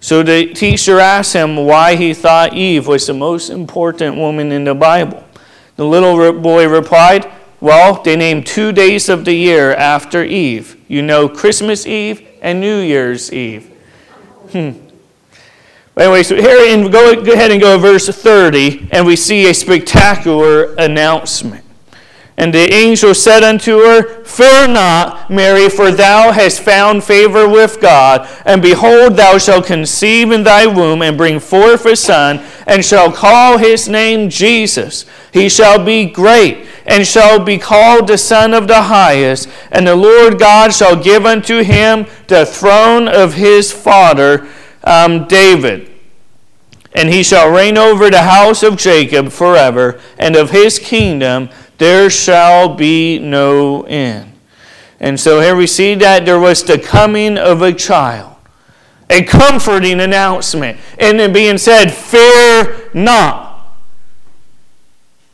So 0.00 0.22
the 0.22 0.52
teacher 0.54 1.00
asked 1.00 1.32
him 1.32 1.56
why 1.56 1.96
he 1.96 2.14
thought 2.14 2.54
Eve 2.54 2.86
was 2.86 3.06
the 3.06 3.14
most 3.14 3.50
important 3.50 4.16
woman 4.16 4.52
in 4.52 4.64
the 4.64 4.74
Bible. 4.74 5.24
The 5.76 5.84
little 5.84 6.32
boy 6.32 6.68
replied, 6.68 7.30
Well, 7.60 8.02
they 8.02 8.16
named 8.16 8.46
two 8.46 8.72
days 8.72 9.08
of 9.08 9.24
the 9.24 9.34
year 9.34 9.74
after 9.74 10.24
Eve. 10.24 10.76
You 10.88 11.02
know, 11.02 11.28
Christmas 11.28 11.86
Eve 11.86 12.26
and 12.40 12.60
New 12.60 12.80
Year's 12.80 13.32
Eve. 13.32 13.66
Hmm. 14.52 14.70
Anyway, 15.96 16.22
so 16.22 16.36
here, 16.36 16.72
in, 16.72 16.90
go, 16.92 17.22
go 17.24 17.32
ahead 17.32 17.50
and 17.50 17.60
go 17.60 17.74
to 17.74 17.82
verse 17.82 18.08
30, 18.08 18.88
and 18.92 19.04
we 19.04 19.16
see 19.16 19.50
a 19.50 19.54
spectacular 19.54 20.74
announcement. 20.76 21.64
And 22.38 22.54
the 22.54 22.72
angel 22.72 23.14
said 23.16 23.42
unto 23.42 23.80
her, 23.80 24.22
Fear 24.22 24.68
not, 24.68 25.28
Mary, 25.28 25.68
for 25.68 25.90
thou 25.90 26.30
hast 26.30 26.60
found 26.60 27.02
favor 27.02 27.48
with 27.48 27.80
God. 27.80 28.28
And 28.46 28.62
behold, 28.62 29.16
thou 29.16 29.38
shalt 29.38 29.66
conceive 29.66 30.30
in 30.30 30.44
thy 30.44 30.64
womb, 30.64 31.02
and 31.02 31.18
bring 31.18 31.40
forth 31.40 31.84
a 31.84 31.96
son, 31.96 32.40
and 32.64 32.84
shall 32.84 33.10
call 33.10 33.58
his 33.58 33.88
name 33.88 34.30
Jesus. 34.30 35.04
He 35.32 35.48
shall 35.48 35.84
be 35.84 36.06
great, 36.06 36.64
and 36.86 37.04
shall 37.04 37.40
be 37.40 37.58
called 37.58 38.06
the 38.06 38.16
Son 38.16 38.54
of 38.54 38.68
the 38.68 38.82
Highest. 38.82 39.48
And 39.72 39.84
the 39.84 39.96
Lord 39.96 40.38
God 40.38 40.72
shall 40.72 40.94
give 40.94 41.26
unto 41.26 41.64
him 41.64 42.06
the 42.28 42.46
throne 42.46 43.08
of 43.08 43.34
his 43.34 43.72
father 43.72 44.46
um, 44.84 45.26
David. 45.26 45.90
And 46.94 47.08
he 47.08 47.24
shall 47.24 47.50
reign 47.50 47.76
over 47.76 48.10
the 48.10 48.22
house 48.22 48.62
of 48.62 48.76
Jacob 48.76 49.30
forever, 49.32 50.00
and 50.20 50.36
of 50.36 50.50
his 50.52 50.78
kingdom 50.78 51.50
there 51.78 52.10
shall 52.10 52.74
be 52.74 53.18
no 53.18 53.82
end. 53.84 54.32
And 55.00 55.18
so 55.18 55.40
here 55.40 55.54
we 55.54 55.66
see 55.66 55.94
that 55.96 56.26
there 56.26 56.40
was 56.40 56.64
the 56.64 56.78
coming 56.78 57.38
of 57.38 57.62
a 57.62 57.72
child, 57.72 58.34
a 59.08 59.22
comforting 59.22 60.00
announcement, 60.00 60.78
and 60.98 61.18
then 61.18 61.32
being 61.32 61.56
said, 61.56 61.92
Fear 61.92 62.90
not. 62.94 63.76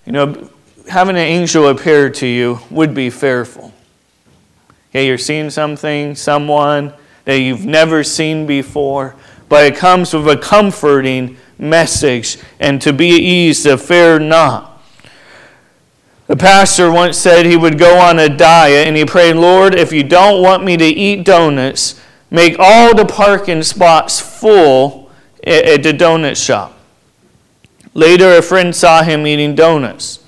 You 0.04 0.12
know, 0.12 0.50
having 0.88 1.16
an 1.16 1.22
angel 1.22 1.68
appear 1.68 2.10
to 2.10 2.26
you 2.26 2.60
would 2.70 2.94
be 2.94 3.08
fearful. 3.08 3.72
Okay, 4.90 5.06
you're 5.06 5.18
seeing 5.18 5.48
something, 5.48 6.14
someone 6.14 6.92
that 7.24 7.38
you've 7.38 7.64
never 7.64 8.04
seen 8.04 8.46
before, 8.46 9.16
but 9.48 9.64
it 9.64 9.76
comes 9.76 10.12
with 10.12 10.28
a 10.28 10.36
comforting 10.36 11.38
message 11.58 12.36
and 12.60 12.82
to 12.82 12.92
be 12.92 13.14
at 13.14 13.20
ease, 13.20 13.62
to 13.62 13.78
fear 13.78 14.18
not. 14.18 14.74
The 16.26 16.37
pastor 16.37 16.90
once 16.90 17.19
said 17.19 17.45
he 17.45 17.57
would 17.57 17.78
go 17.78 17.99
on 17.99 18.19
a 18.19 18.31
diet 18.31 18.87
and 18.87 18.97
he 18.97 19.04
prayed, 19.04 19.37
Lord, 19.37 19.75
if 19.75 19.93
you 19.93 20.02
don't 20.02 20.43
want 20.43 20.64
me 20.64 20.76
to 20.78 20.85
eat 20.85 21.25
donuts, 21.25 22.00
make 22.31 22.57
all 22.59 22.95
the 22.95 23.04
parking 23.04 23.62
spots 23.62 24.21
full 24.21 25.11
at 25.47 25.83
the 25.83 25.93
donut 25.93 26.43
shop. 26.43 26.78
Later, 27.93 28.38
a 28.38 28.43
friend 28.43 28.75
saw 28.75 29.02
him 29.02 29.26
eating 29.26 29.54
donuts. 29.54 30.21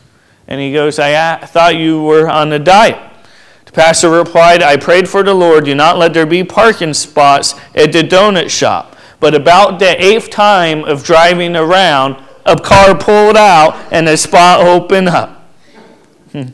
And 0.46 0.60
he 0.60 0.72
goes, 0.72 0.98
I 0.98 1.38
thought 1.38 1.76
you 1.76 2.02
were 2.02 2.28
on 2.28 2.52
a 2.52 2.58
diet. 2.58 3.00
The 3.64 3.72
pastor 3.72 4.10
replied, 4.10 4.62
I 4.62 4.76
prayed 4.76 5.08
for 5.08 5.22
the 5.22 5.34
Lord, 5.34 5.64
do 5.64 5.74
not 5.74 5.98
let 5.98 6.12
there 6.12 6.26
be 6.26 6.44
parking 6.44 6.94
spots 6.94 7.54
at 7.74 7.92
the 7.92 8.02
donut 8.02 8.50
shop. 8.50 8.96
But 9.18 9.34
about 9.34 9.78
the 9.78 10.00
eighth 10.04 10.28
time 10.28 10.84
of 10.84 11.02
driving 11.02 11.56
around, 11.56 12.22
a 12.44 12.56
car 12.60 12.96
pulled 12.96 13.36
out 13.36 13.74
and 13.90 14.06
a 14.08 14.16
spot 14.16 14.60
opened 14.60 15.08
up. 15.08 15.35
Hmm. 16.36 16.48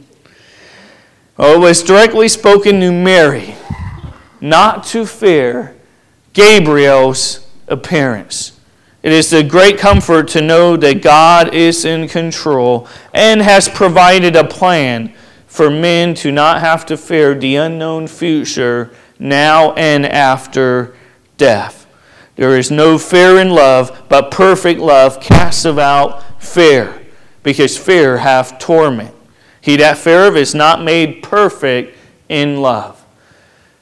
Well, 1.36 1.56
it 1.56 1.58
was 1.58 1.82
directly 1.82 2.28
spoken 2.28 2.78
to 2.78 2.92
Mary, 2.92 3.56
not 4.40 4.84
to 4.84 5.04
fear 5.04 5.74
Gabriel's 6.34 7.44
appearance. 7.66 8.60
It 9.02 9.10
is 9.10 9.32
a 9.32 9.42
great 9.42 9.78
comfort 9.78 10.28
to 10.28 10.40
know 10.40 10.76
that 10.76 11.02
God 11.02 11.52
is 11.52 11.84
in 11.84 12.06
control 12.06 12.86
and 13.12 13.42
has 13.42 13.68
provided 13.68 14.36
a 14.36 14.44
plan 14.44 15.14
for 15.48 15.68
men 15.68 16.14
to 16.14 16.30
not 16.30 16.60
have 16.60 16.86
to 16.86 16.96
fear 16.96 17.34
the 17.34 17.56
unknown 17.56 18.06
future 18.06 18.94
now 19.18 19.72
and 19.72 20.06
after 20.06 20.94
death. 21.38 21.88
There 22.36 22.56
is 22.56 22.70
no 22.70 22.98
fear 22.98 23.40
in 23.40 23.50
love, 23.50 24.04
but 24.08 24.30
perfect 24.30 24.78
love 24.78 25.18
casts 25.18 25.66
out 25.66 26.40
fear, 26.40 27.02
because 27.42 27.76
fear 27.76 28.18
hath 28.18 28.60
torment. 28.60 29.16
He 29.62 29.76
that 29.76 29.96
feareth 29.96 30.36
is 30.36 30.54
not 30.54 30.82
made 30.82 31.22
perfect 31.22 31.96
in 32.28 32.60
love. 32.60 33.02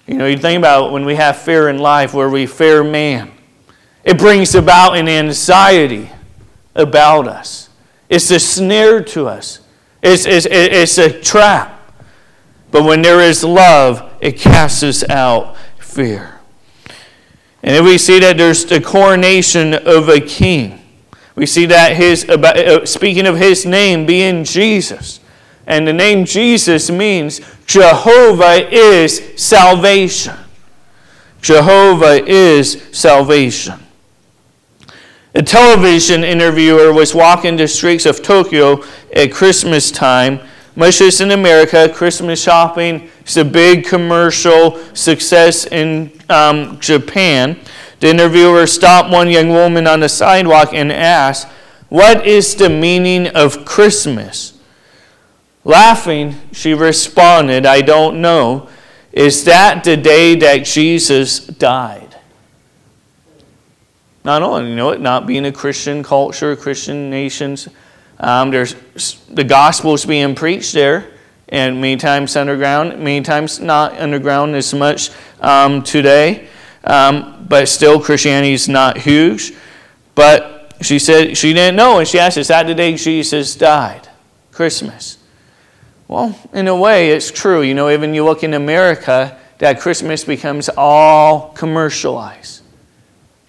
You 0.06 0.14
know, 0.14 0.26
you 0.26 0.36
think 0.36 0.58
about 0.58 0.92
when 0.92 1.04
we 1.04 1.16
have 1.16 1.38
fear 1.38 1.68
in 1.68 1.78
life, 1.78 2.14
where 2.14 2.28
we 2.28 2.46
fear 2.46 2.84
man, 2.84 3.32
it 4.04 4.18
brings 4.18 4.54
about 4.54 4.96
an 4.96 5.08
anxiety 5.08 6.10
about 6.74 7.26
us. 7.26 7.70
It's 8.08 8.30
a 8.30 8.38
snare 8.38 9.02
to 9.04 9.26
us. 9.26 9.60
It's, 10.02 10.26
it's, 10.26 10.46
it's 10.50 10.98
a 10.98 11.20
trap. 11.20 11.94
But 12.70 12.84
when 12.84 13.02
there 13.02 13.20
is 13.20 13.42
love, 13.42 14.12
it 14.20 14.36
casts 14.36 15.02
out 15.08 15.56
fear. 15.78 16.40
And 17.62 17.74
then 17.74 17.84
we 17.84 17.98
see 17.98 18.18
that 18.20 18.36
there's 18.36 18.64
the 18.64 18.80
coronation 18.80 19.74
of 19.74 20.08
a 20.08 20.20
king. 20.20 20.80
We 21.34 21.46
see 21.46 21.66
that 21.66 21.96
his, 21.96 22.28
uh, 22.28 22.84
speaking 22.84 23.26
of 23.26 23.38
his 23.38 23.64
name 23.64 24.06
being 24.06 24.44
Jesus. 24.44 25.20
And 25.70 25.86
the 25.86 25.92
name 25.92 26.24
Jesus 26.26 26.90
means 26.90 27.40
Jehovah 27.64 28.68
is 28.70 29.22
salvation. 29.36 30.36
Jehovah 31.40 32.22
is 32.28 32.82
salvation. 32.92 33.80
A 35.34 35.42
television 35.42 36.24
interviewer 36.24 36.92
was 36.92 37.14
walking 37.14 37.56
the 37.56 37.68
streets 37.68 38.04
of 38.04 38.22
Tokyo 38.22 38.84
at 39.14 39.32
Christmas 39.32 39.90
time 39.90 40.40
much 40.76 41.00
as 41.00 41.20
in 41.20 41.32
America, 41.32 41.88
Christmas 41.88 42.42
shopping 42.42 43.10
is 43.26 43.36
a 43.36 43.44
big 43.44 43.84
commercial 43.84 44.78
success 44.94 45.66
in 45.66 46.12
um, 46.28 46.78
Japan. 46.80 47.58
The 47.98 48.08
interviewer 48.08 48.66
stopped 48.66 49.10
one 49.10 49.28
young 49.28 49.50
woman 49.50 49.86
on 49.86 50.00
the 50.00 50.08
sidewalk 50.08 50.72
and 50.72 50.92
asked, 50.92 51.48
What 51.88 52.26
is 52.26 52.54
the 52.54 52.70
meaning 52.70 53.26
of 53.28 53.64
Christmas? 53.64 54.59
Laughing, 55.64 56.36
she 56.52 56.72
responded, 56.74 57.66
I 57.66 57.82
don't 57.82 58.20
know. 58.20 58.68
Is 59.12 59.44
that 59.44 59.84
the 59.84 59.96
day 59.96 60.34
that 60.36 60.64
Jesus 60.64 61.46
died? 61.46 62.16
Not 64.24 64.42
only, 64.42 64.70
you 64.70 64.76
know 64.76 64.90
it, 64.90 65.00
not 65.00 65.26
being 65.26 65.46
a 65.46 65.52
Christian 65.52 66.02
culture, 66.02 66.54
Christian 66.54 67.10
nations, 67.10 67.68
um, 68.18 68.50
there's 68.50 68.74
the 69.30 69.44
gospel 69.44 69.94
is 69.94 70.04
being 70.04 70.34
preached 70.34 70.74
there, 70.74 71.10
and 71.48 71.80
many 71.80 71.96
times 71.96 72.36
underground, 72.36 72.98
many 73.02 73.22
times 73.22 73.60
not 73.60 73.98
underground 73.98 74.54
as 74.54 74.74
much 74.74 75.10
um, 75.40 75.82
today. 75.82 76.48
Um, 76.84 77.46
but 77.48 77.68
still, 77.68 77.98
Christianity 77.98 78.52
is 78.52 78.68
not 78.68 78.98
huge. 78.98 79.54
But 80.14 80.76
she 80.82 80.98
said 80.98 81.36
she 81.36 81.54
didn't 81.54 81.76
know, 81.76 81.98
and 81.98 82.06
she 82.06 82.18
asked, 82.18 82.36
"Is 82.36 82.48
that 82.48 82.66
the 82.66 82.74
day 82.74 82.94
Jesus 82.94 83.56
died? 83.56 84.08
Christmas?" 84.52 85.16
Well, 86.10 86.36
in 86.52 86.66
a 86.66 86.74
way, 86.74 87.10
it's 87.10 87.30
true. 87.30 87.62
You 87.62 87.72
know, 87.72 87.88
even 87.88 88.14
you 88.14 88.24
look 88.24 88.42
in 88.42 88.54
America, 88.54 89.38
that 89.58 89.78
Christmas 89.78 90.24
becomes 90.24 90.68
all 90.68 91.50
commercialized. 91.50 92.62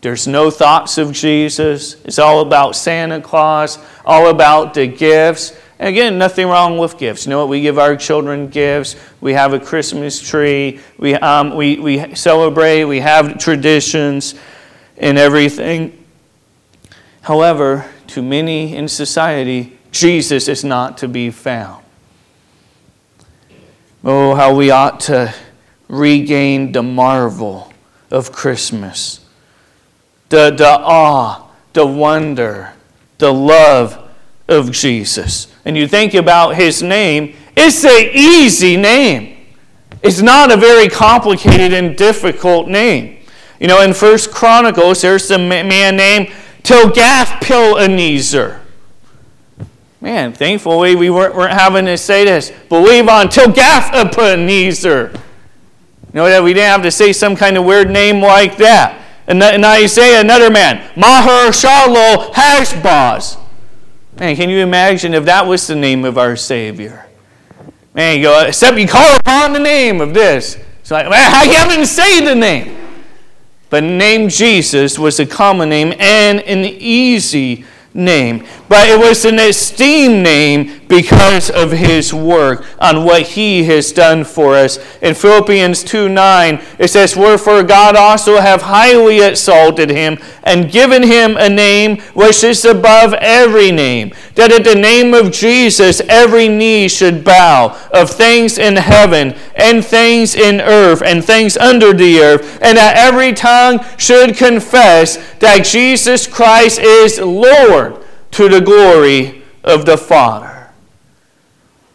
There's 0.02 0.28
no 0.28 0.52
thoughts 0.52 1.00
of 1.00 1.12
Jesus. 1.12 1.96
It's 2.06 2.20
all 2.20 2.42
about 2.42 2.76
Santa 2.76 3.20
Claus, 3.20 3.80
all 4.06 4.28
about 4.28 4.76
the 4.76 4.86
gifts. 4.86 5.58
And 5.80 5.90
again, 5.90 6.20
nothing 6.20 6.48
wrong 6.48 6.78
with 6.78 7.00
gifts. 7.00 7.26
You 7.26 7.32
know 7.32 7.40
what? 7.40 7.50
We 7.50 7.62
give 7.62 7.80
our 7.80 7.96
children 7.96 8.48
gifts. 8.48 8.96
We 9.22 9.34
have 9.34 9.54
a 9.54 9.60
Christmas 9.60 10.22
tree. 10.22 10.82
We, 11.00 11.16
um, 11.16 11.56
we, 11.56 11.80
we 11.80 12.14
celebrate. 12.14 12.86
We 12.86 13.00
have 13.00 13.40
traditions 13.40 14.36
and 14.98 15.18
everything. 15.18 16.06
However, 17.22 17.90
to 18.10 18.22
many 18.22 18.76
in 18.76 18.88
society, 18.88 19.80
Jesus 19.92 20.48
is 20.48 20.64
not 20.64 21.00
to 21.00 21.08
be 21.08 21.32
found. 21.32 21.81
Oh, 24.04 24.34
how 24.36 24.56
we 24.56 24.72
ought 24.72 25.00
to 25.02 25.34
regain 25.88 26.72
the 26.72 26.82
marvel 26.82 27.72
of 28.10 28.32
Christmas 28.32 29.20
the, 30.30 30.50
the 30.50 30.80
awe, 30.80 31.52
the 31.74 31.86
wonder, 31.86 32.72
the 33.18 33.34
love 33.34 34.10
of 34.48 34.72
Jesus. 34.72 35.54
And 35.66 35.76
you 35.78 35.88
think 35.88 36.14
about 36.14 36.56
his 36.56 36.82
name, 36.82 37.36
it's 37.56 37.84
an 37.84 38.12
easy 38.14 38.78
name. 38.78 39.46
It's 40.02 40.22
not 40.22 40.50
a 40.52 40.58
very 40.58 40.88
complicated 40.88 41.74
and 41.74 41.98
difficult 41.98 42.70
name. 42.70 43.18
You 43.60 43.68
know, 43.68 43.82
in 43.82 43.94
First 43.94 44.32
Chronicles, 44.32 45.02
there's 45.02 45.30
a 45.30 45.38
man 45.38 45.98
named 45.98 46.30
Tilgath-Pileser. 46.64 48.61
Man, 50.02 50.34
thankfully 50.34 50.96
we 50.96 51.12
weren't, 51.12 51.36
weren't, 51.36 51.54
having 51.54 51.86
to 51.86 51.98
say 51.98 52.26
this. 52.26 52.52
Believe 52.70 53.08
on 53.08 53.28
Tilgath-Pileser. 53.28 55.12
You 55.14 55.20
know 56.14 56.26
that 56.26 56.44
we 56.44 56.54
didn't 56.54 56.70
have 56.70 56.82
to 56.82 56.92
say 56.92 57.14
some 57.14 57.36
kind 57.36 57.56
of 57.56 57.64
weird 57.64 57.90
name 57.90 58.20
like 58.20 58.58
that. 58.58 58.98
And 59.28 59.40
you 59.80 59.88
say 59.88 60.20
another 60.20 60.50
man, 60.50 60.92
Maher-shalal 60.98 62.34
Hashbaz. 62.34 63.38
Man, 64.20 64.36
can 64.36 64.50
you 64.50 64.58
imagine 64.58 65.14
if 65.14 65.26
that 65.26 65.46
was 65.46 65.68
the 65.68 65.76
name 65.76 66.04
of 66.04 66.18
our 66.18 66.36
Savior? 66.36 67.06
Man, 67.94 68.18
you 68.18 68.24
go, 68.24 68.46
except 68.46 68.78
you 68.78 68.88
call 68.88 69.18
upon 69.18 69.54
the 69.54 69.60
name 69.60 70.02
of 70.02 70.14
this. 70.14 70.58
It's 70.80 70.92
like, 70.92 71.10
man, 71.10 71.34
I 71.34 71.46
haven't 71.46 71.86
say 71.86 72.26
the 72.26 72.36
name. 72.36 72.78
But 73.70 73.84
name 73.84 74.28
Jesus 74.28 75.00
was 75.00 75.20
a 75.20 75.26
common 75.26 75.70
name 75.70 75.94
and 75.98 76.40
an 76.42 76.66
easy 76.66 77.66
name, 77.94 78.46
but 78.68 78.90
it 78.90 79.00
was 79.00 79.26
an 79.26 79.40
esteemed 79.40 80.24
name 80.24 80.81
because 80.92 81.50
of 81.50 81.72
his 81.72 82.14
work 82.14 82.66
on 82.78 83.06
what 83.06 83.22
he 83.22 83.64
has 83.64 83.94
done 83.94 84.26
for 84.26 84.56
us. 84.56 84.78
In 85.02 85.16
Philippians 85.16 85.86
2 85.86 86.10
9, 86.10 86.62
it 86.80 86.90
says, 86.90 87.16
Wherefore 87.16 87.64
God 87.64 87.96
also 87.96 88.42
have 88.42 88.64
highly 88.64 89.22
exalted 89.22 89.90
him 89.90 90.18
and 90.44 90.70
given 90.70 91.04
him 91.04 91.38
a 91.38 91.48
name 91.48 92.02
which 92.14 92.44
is 92.44 92.66
above 92.66 93.14
every 93.14 93.72
name, 93.72 94.12
that 94.36 94.52
at 94.52 94.66
the 94.66 94.76
name 94.76 95.14
of 95.14 95.32
Jesus 95.32 96.02
every 96.10 96.50
knee 96.50 96.90
should 96.90 97.24
bow 97.24 97.80
of 97.94 98.10
things 98.10 98.58
in 98.58 98.76
heaven 98.76 99.34
and 99.56 99.86
things 99.86 100.36
in 100.36 100.60
earth 100.60 101.02
and 101.02 101.24
things 101.24 101.56
under 101.56 101.94
the 101.94 102.20
earth, 102.20 102.62
and 102.62 102.78
that 102.78 102.98
every 102.98 103.32
tongue 103.32 103.80
should 103.98 104.36
confess 104.36 105.16
that 105.40 105.64
Jesus 105.64 106.28
Christ 106.28 106.80
is 106.80 107.18
Lord 107.18 108.04
to 108.32 108.50
the 108.50 108.60
glory 108.60 109.46
of 109.64 109.86
the 109.86 109.98
Father. 109.98 110.51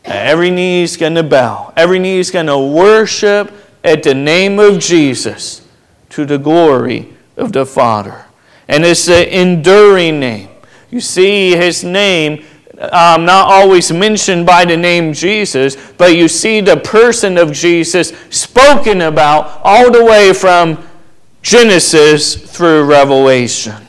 Every 0.07 0.51
knee 0.51 0.83
is 0.83 0.97
going 0.97 1.15
to 1.17 1.23
bow. 1.23 1.73
Every 1.77 1.99
knee 1.99 2.19
is 2.19 2.31
going 2.31 2.47
to 2.47 2.59
worship 2.59 3.53
at 3.83 4.03
the 4.03 4.15
name 4.15 4.59
of 4.59 4.79
Jesus 4.79 5.67
to 6.11 6.25
the 6.25 6.39
glory 6.39 7.13
of 7.37 7.53
the 7.53 7.67
Father. 7.67 8.25
And 8.69 8.85
it's 8.85 9.09
an 9.09 9.29
enduring 9.29 10.21
name. 10.21 10.49
You 10.91 11.01
see 11.01 11.57
his 11.57 11.83
name 11.83 12.45
um, 12.79 13.25
not 13.25 13.51
always 13.51 13.91
mentioned 13.91 14.47
by 14.47 14.65
the 14.65 14.77
name 14.77 15.13
Jesus, 15.13 15.77
but 15.99 16.15
you 16.15 16.29
see 16.29 16.61
the 16.61 16.77
person 16.77 17.39
of 17.39 17.53
Jesus 17.53 18.13
spoken 18.31 19.03
about 19.03 19.61
all 19.65 19.91
the 19.91 20.05
way 20.05 20.33
from 20.33 20.87
Genesis 21.43 22.35
through 22.35 22.85
Revelation. 22.85 23.86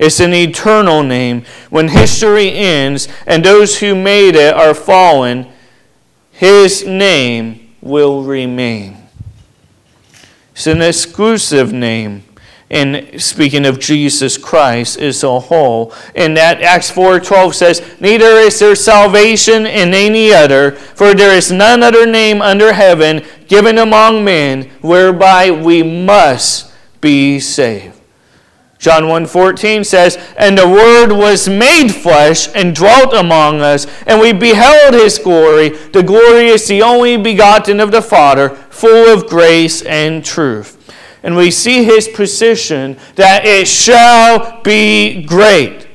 It's 0.00 0.18
an 0.18 0.32
eternal 0.32 1.02
name. 1.02 1.44
When 1.68 1.88
history 1.88 2.50
ends 2.52 3.06
and 3.26 3.44
those 3.44 3.80
who 3.80 3.94
made 3.94 4.34
it 4.34 4.54
are 4.54 4.72
fallen, 4.72 5.46
his 6.32 6.86
name 6.86 7.74
will 7.82 8.22
remain. 8.22 8.96
It's 10.54 10.66
an 10.66 10.80
exclusive 10.80 11.70
name. 11.70 12.24
And 12.70 13.20
speaking 13.20 13.66
of 13.66 13.78
Jesus 13.78 14.38
Christ 14.38 14.98
as 14.98 15.22
a 15.22 15.38
whole, 15.38 15.92
and 16.14 16.34
that 16.36 16.62
Acts 16.62 16.88
4:12 16.88 17.54
says, 17.54 17.82
"Neither 17.98 18.38
is 18.38 18.58
there 18.58 18.76
salvation 18.76 19.66
in 19.66 19.92
any 19.92 20.32
other, 20.32 20.78
for 20.94 21.12
there 21.12 21.36
is 21.36 21.52
none 21.52 21.82
other 21.82 22.06
name 22.06 22.40
under 22.40 22.72
heaven 22.72 23.22
given 23.48 23.76
among 23.76 24.24
men 24.24 24.70
whereby 24.80 25.50
we 25.50 25.82
must 25.82 26.66
be 27.02 27.38
saved." 27.38 27.99
John 28.80 29.08
1:14 29.08 29.84
says, 29.84 30.16
"And 30.38 30.56
the 30.56 30.66
word 30.66 31.12
was 31.12 31.50
made 31.50 31.94
flesh 31.94 32.48
and 32.54 32.74
dwelt 32.74 33.12
among 33.12 33.60
us, 33.60 33.86
and 34.06 34.20
we 34.20 34.32
beheld 34.32 34.94
his 34.94 35.18
glory, 35.18 35.74
the 35.92 36.02
glory 36.02 36.48
is 36.48 36.66
the 36.66 36.82
only 36.82 37.18
begotten 37.18 37.78
of 37.78 37.90
the 37.90 38.00
Father, 38.00 38.52
full 38.70 39.12
of 39.12 39.26
grace 39.26 39.82
and 39.82 40.24
truth." 40.24 40.78
And 41.22 41.36
we 41.36 41.50
see 41.50 41.84
his 41.84 42.08
position 42.08 42.96
that 43.16 43.44
it 43.44 43.68
shall 43.68 44.60
be 44.64 45.24
great. 45.24 45.86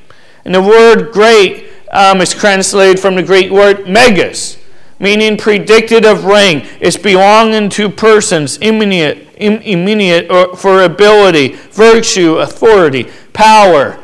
And 0.44 0.54
the 0.54 0.62
word 0.62 1.10
great 1.10 1.66
um, 1.90 2.20
is 2.20 2.32
translated 2.32 3.00
from 3.00 3.16
the 3.16 3.22
Greek 3.24 3.50
word 3.50 3.88
megas, 3.88 4.55
meaning 4.98 5.36
predicted 5.36 6.04
of 6.04 6.24
rank. 6.24 6.78
It's 6.80 6.96
belonging 6.96 7.70
to 7.70 7.88
persons, 7.88 8.58
imminent, 8.60 9.28
immediate 9.36 10.30
uh, 10.30 10.54
for 10.56 10.82
ability, 10.82 11.48
virtue, 11.70 12.36
authority, 12.36 13.10
power. 13.32 13.98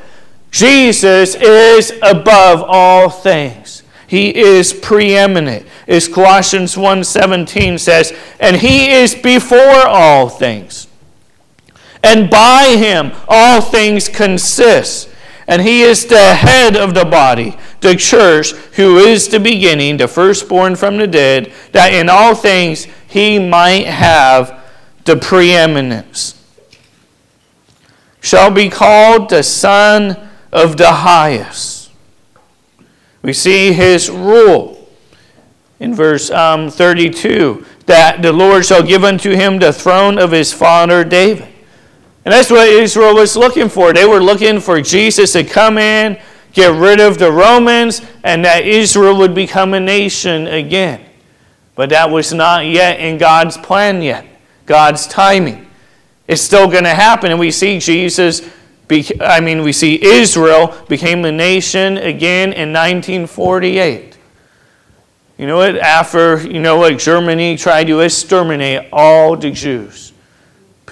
Jesus 0.51 1.35
is 1.35 1.93
above 2.03 2.63
all 2.67 3.09
things. 3.09 3.83
He 4.07 4.37
is 4.37 4.75
preeminent. 4.75 5.67
As 5.89 6.07
Colossians 6.07 6.77
1:17 6.77 7.81
says, 7.81 8.13
and 8.39 8.57
he 8.57 8.91
is 8.91 9.15
before 9.15 9.89
all 9.89 10.29
things. 10.29 10.87
And 12.03 12.29
by 12.29 12.75
him 12.77 13.13
all 13.27 13.63
things 13.63 14.09
consist. 14.09 15.09
And 15.47 15.63
he 15.63 15.83
is 15.83 16.07
the 16.07 16.35
head 16.35 16.77
of 16.77 16.95
the 16.95 17.05
body, 17.05 17.57
the 17.81 17.97
church, 17.97 18.53
who 18.77 18.99
is 18.99 19.29
the 19.29 19.41
beginning, 19.41 19.97
the 19.97 20.09
firstborn 20.09 20.77
from 20.77 20.99
the 20.99 21.07
dead, 21.07 21.53
that 21.73 21.93
in 21.93 22.09
all 22.09 22.35
things 22.35 22.87
he 23.09 23.39
might 23.39 23.87
have 23.87 24.63
the 25.05 25.17
preeminence, 25.17 26.41
shall 28.21 28.51
be 28.51 28.69
called 28.69 29.29
the 29.29 29.43
Son 29.43 30.29
of 30.53 30.77
the 30.77 30.93
Highest. 30.93 31.91
We 33.23 33.33
see 33.33 33.73
his 33.73 34.11
rule 34.11 34.89
in 35.81 35.95
verse 35.95 36.31
um, 36.31 36.71
32 36.71 37.67
that 37.87 38.23
the 38.23 38.33
Lord 38.33 38.65
shall 38.65 38.83
give 38.83 39.03
unto 39.03 39.31
him 39.31 39.59
the 39.59 39.73
throne 39.73 40.19
of 40.19 40.31
his 40.31 40.53
father 40.53 41.05
David. 41.05 41.52
And 42.25 42.33
that's 42.33 42.51
what 42.51 42.69
Israel 42.69 43.15
was 43.15 43.37
looking 43.37 43.69
for. 43.69 43.93
They 43.93 44.07
were 44.07 44.21
looking 44.21 44.61
for 44.61 44.81
Jesus 44.81 45.33
to 45.33 45.43
come 45.43 45.77
in, 45.77 46.21
get 46.53 46.75
rid 46.75 47.01
of 47.01 47.19
the 47.19 47.33
Romans, 47.33 48.03
and 48.23 48.45
that 48.45 48.65
Israel 48.65 49.19
would 49.19 49.35
become 49.35 49.75
a 49.75 49.81
nation 49.81 50.47
again. 50.47 51.05
But 51.75 51.89
that 51.91 52.11
was 52.11 52.33
not 52.33 52.67
yet 52.67 53.01
in 53.01 53.19
God's 53.19 53.57
plan 53.57 54.03
yet. 54.03 54.27
God's 54.67 55.07
timing. 55.07 55.69
It's 56.29 56.43
still 56.43 56.69
going 56.69 56.85
to 56.85 56.91
happen. 56.91 57.31
And 57.31 57.41
we 57.41 57.51
see 57.51 57.79
Jesus, 57.81 58.49
I 59.21 59.41
mean, 59.41 59.63
we 59.63 59.73
see 59.73 60.03
Israel 60.03 60.77
became 60.89 61.25
a 61.25 61.33
nation 61.33 61.97
again 61.99 62.53
in 62.53 62.73
1948. 62.73 64.19
You 65.39 65.47
know 65.47 65.57
what? 65.57 65.77
After, 65.77 66.47
you 66.47 66.61
know 66.61 66.77
what, 66.77 66.99
Germany 66.99 67.57
tried 67.57 67.89
to 67.89 68.01
exterminate 68.01 68.89
all 68.93 69.37
the 69.37 69.51
Jews. 69.51 70.12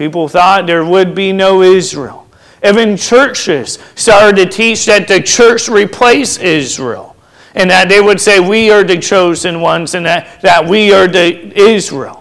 People 0.00 0.28
thought 0.28 0.66
there 0.66 0.82
would 0.82 1.14
be 1.14 1.30
no 1.30 1.60
Israel. 1.60 2.26
Even 2.64 2.96
churches 2.96 3.78
started 3.96 4.36
to 4.36 4.48
teach 4.48 4.86
that 4.86 5.06
the 5.06 5.20
church 5.20 5.68
replaced 5.68 6.40
Israel. 6.40 7.14
And 7.54 7.68
that 7.68 7.90
they 7.90 8.00
would 8.00 8.18
say, 8.18 8.40
we 8.40 8.70
are 8.70 8.82
the 8.82 8.96
chosen 8.96 9.60
ones, 9.60 9.94
and 9.94 10.06
that, 10.06 10.40
that 10.40 10.66
we 10.66 10.90
are 10.94 11.06
the 11.06 11.54
Israel. 11.54 12.19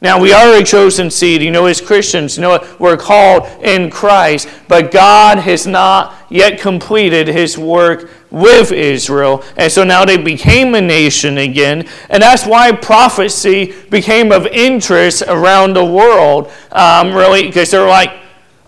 Now, 0.00 0.20
we 0.20 0.32
are 0.32 0.54
a 0.54 0.62
chosen 0.62 1.10
seed, 1.10 1.42
you 1.42 1.50
know, 1.50 1.66
as 1.66 1.80
Christians, 1.80 2.36
you 2.36 2.42
know, 2.42 2.64
we're 2.78 2.96
called 2.96 3.48
in 3.64 3.90
Christ, 3.90 4.48
but 4.68 4.92
God 4.92 5.38
has 5.38 5.66
not 5.66 6.14
yet 6.30 6.60
completed 6.60 7.26
his 7.26 7.58
work 7.58 8.08
with 8.30 8.70
Israel. 8.70 9.42
And 9.56 9.72
so 9.72 9.82
now 9.82 10.04
they 10.04 10.16
became 10.16 10.76
a 10.76 10.80
nation 10.80 11.38
again. 11.38 11.88
And 12.10 12.22
that's 12.22 12.46
why 12.46 12.70
prophecy 12.70 13.74
became 13.90 14.30
of 14.30 14.46
interest 14.46 15.22
around 15.26 15.74
the 15.74 15.84
world, 15.84 16.52
um, 16.70 17.12
really, 17.12 17.48
because 17.48 17.72
they're 17.72 17.88
like, 17.88 18.12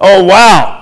oh, 0.00 0.24
wow. 0.24 0.78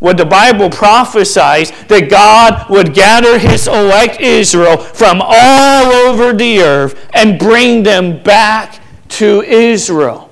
What 0.00 0.16
the 0.16 0.26
Bible 0.26 0.68
prophesies 0.68 1.70
that 1.86 2.10
God 2.10 2.68
would 2.68 2.92
gather 2.92 3.38
his 3.38 3.68
elect 3.68 4.20
Israel 4.20 4.78
from 4.78 5.22
all 5.22 5.92
over 5.92 6.32
the 6.32 6.58
earth 6.58 7.08
and 7.14 7.38
bring 7.38 7.84
them 7.84 8.20
back 8.20 8.81
to 9.12 9.42
Israel. 9.42 10.30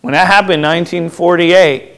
When 0.00 0.12
that 0.12 0.26
happened 0.26 0.64
in 0.64 1.10
1948, 1.10 1.96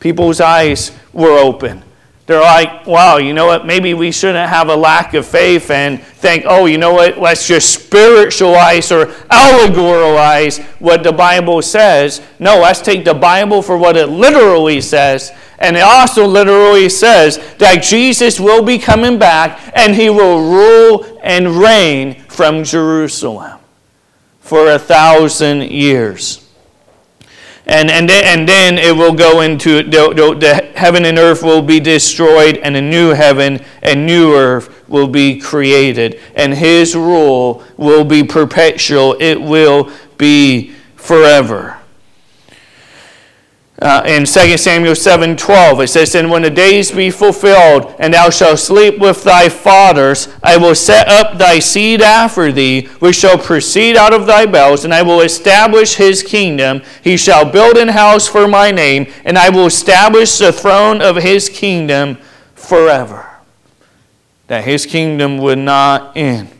people's 0.00 0.40
eyes 0.40 0.92
were 1.12 1.38
open. 1.38 1.82
They're 2.26 2.40
like, 2.40 2.86
wow, 2.86 3.18
you 3.18 3.32
know 3.32 3.46
what? 3.46 3.66
Maybe 3.66 3.94
we 3.94 4.10
shouldn't 4.10 4.48
have 4.48 4.68
a 4.68 4.74
lack 4.74 5.14
of 5.14 5.24
faith 5.24 5.70
and 5.70 6.02
think, 6.02 6.44
oh, 6.46 6.66
you 6.66 6.76
know 6.76 6.92
what? 6.92 7.18
Let's 7.18 7.46
just 7.46 7.72
spiritualize 7.72 8.90
or 8.90 9.06
allegorize 9.30 10.60
what 10.80 11.04
the 11.04 11.12
Bible 11.12 11.62
says. 11.62 12.20
No, 12.40 12.58
let's 12.58 12.82
take 12.82 13.04
the 13.04 13.14
Bible 13.14 13.62
for 13.62 13.78
what 13.78 13.96
it 13.96 14.08
literally 14.08 14.80
says. 14.80 15.30
And 15.60 15.76
it 15.76 15.84
also 15.84 16.26
literally 16.26 16.88
says 16.88 17.38
that 17.58 17.82
Jesus 17.84 18.40
will 18.40 18.64
be 18.64 18.78
coming 18.78 19.20
back 19.20 19.72
and 19.76 19.94
he 19.94 20.10
will 20.10 20.40
rule 20.40 21.20
and 21.22 21.48
reign 21.50 22.22
from 22.22 22.64
Jerusalem 22.64 23.55
for 24.46 24.70
a 24.70 24.78
thousand 24.78 25.72
years. 25.72 26.48
And, 27.66 27.90
and, 27.90 28.08
then, 28.08 28.38
and 28.38 28.48
then 28.48 28.78
it 28.78 28.96
will 28.96 29.12
go 29.12 29.40
into 29.40 29.82
the, 29.82 30.14
the, 30.14 30.36
the 30.38 30.54
heaven 30.78 31.04
and 31.04 31.18
earth 31.18 31.42
will 31.42 31.62
be 31.62 31.80
destroyed, 31.80 32.58
and 32.58 32.76
a 32.76 32.80
new 32.80 33.10
heaven 33.10 33.64
and 33.82 34.06
new 34.06 34.34
earth 34.34 34.88
will 34.88 35.08
be 35.08 35.40
created. 35.40 36.20
And 36.36 36.54
his 36.54 36.94
rule 36.94 37.64
will 37.76 38.04
be 38.04 38.22
perpetual, 38.22 39.16
it 39.18 39.40
will 39.40 39.90
be 40.16 40.70
forever. 40.94 41.75
Uh, 43.78 44.02
in 44.06 44.24
2 44.24 44.56
Samuel 44.56 44.94
7 44.94 45.36
12, 45.36 45.80
it 45.82 45.88
says, 45.88 46.14
And 46.14 46.30
when 46.30 46.40
the 46.40 46.50
days 46.50 46.90
be 46.90 47.10
fulfilled, 47.10 47.94
and 47.98 48.14
thou 48.14 48.30
shalt 48.30 48.58
sleep 48.58 48.98
with 48.98 49.22
thy 49.22 49.50
fathers, 49.50 50.28
I 50.42 50.56
will 50.56 50.74
set 50.74 51.08
up 51.08 51.36
thy 51.36 51.58
seed 51.58 52.00
after 52.00 52.50
thee, 52.50 52.86
which 53.00 53.16
shall 53.16 53.36
proceed 53.36 53.94
out 53.94 54.14
of 54.14 54.24
thy 54.24 54.46
bells, 54.46 54.86
and 54.86 54.94
I 54.94 55.02
will 55.02 55.20
establish 55.20 55.96
his 55.96 56.22
kingdom. 56.22 56.80
He 57.04 57.18
shall 57.18 57.50
build 57.50 57.76
an 57.76 57.88
house 57.88 58.26
for 58.26 58.48
my 58.48 58.70
name, 58.70 59.12
and 59.26 59.36
I 59.36 59.50
will 59.50 59.66
establish 59.66 60.38
the 60.38 60.54
throne 60.54 61.02
of 61.02 61.16
his 61.16 61.50
kingdom 61.50 62.16
forever. 62.54 63.28
That 64.46 64.64
his 64.64 64.86
kingdom 64.86 65.36
would 65.38 65.58
not 65.58 66.16
end. 66.16 66.55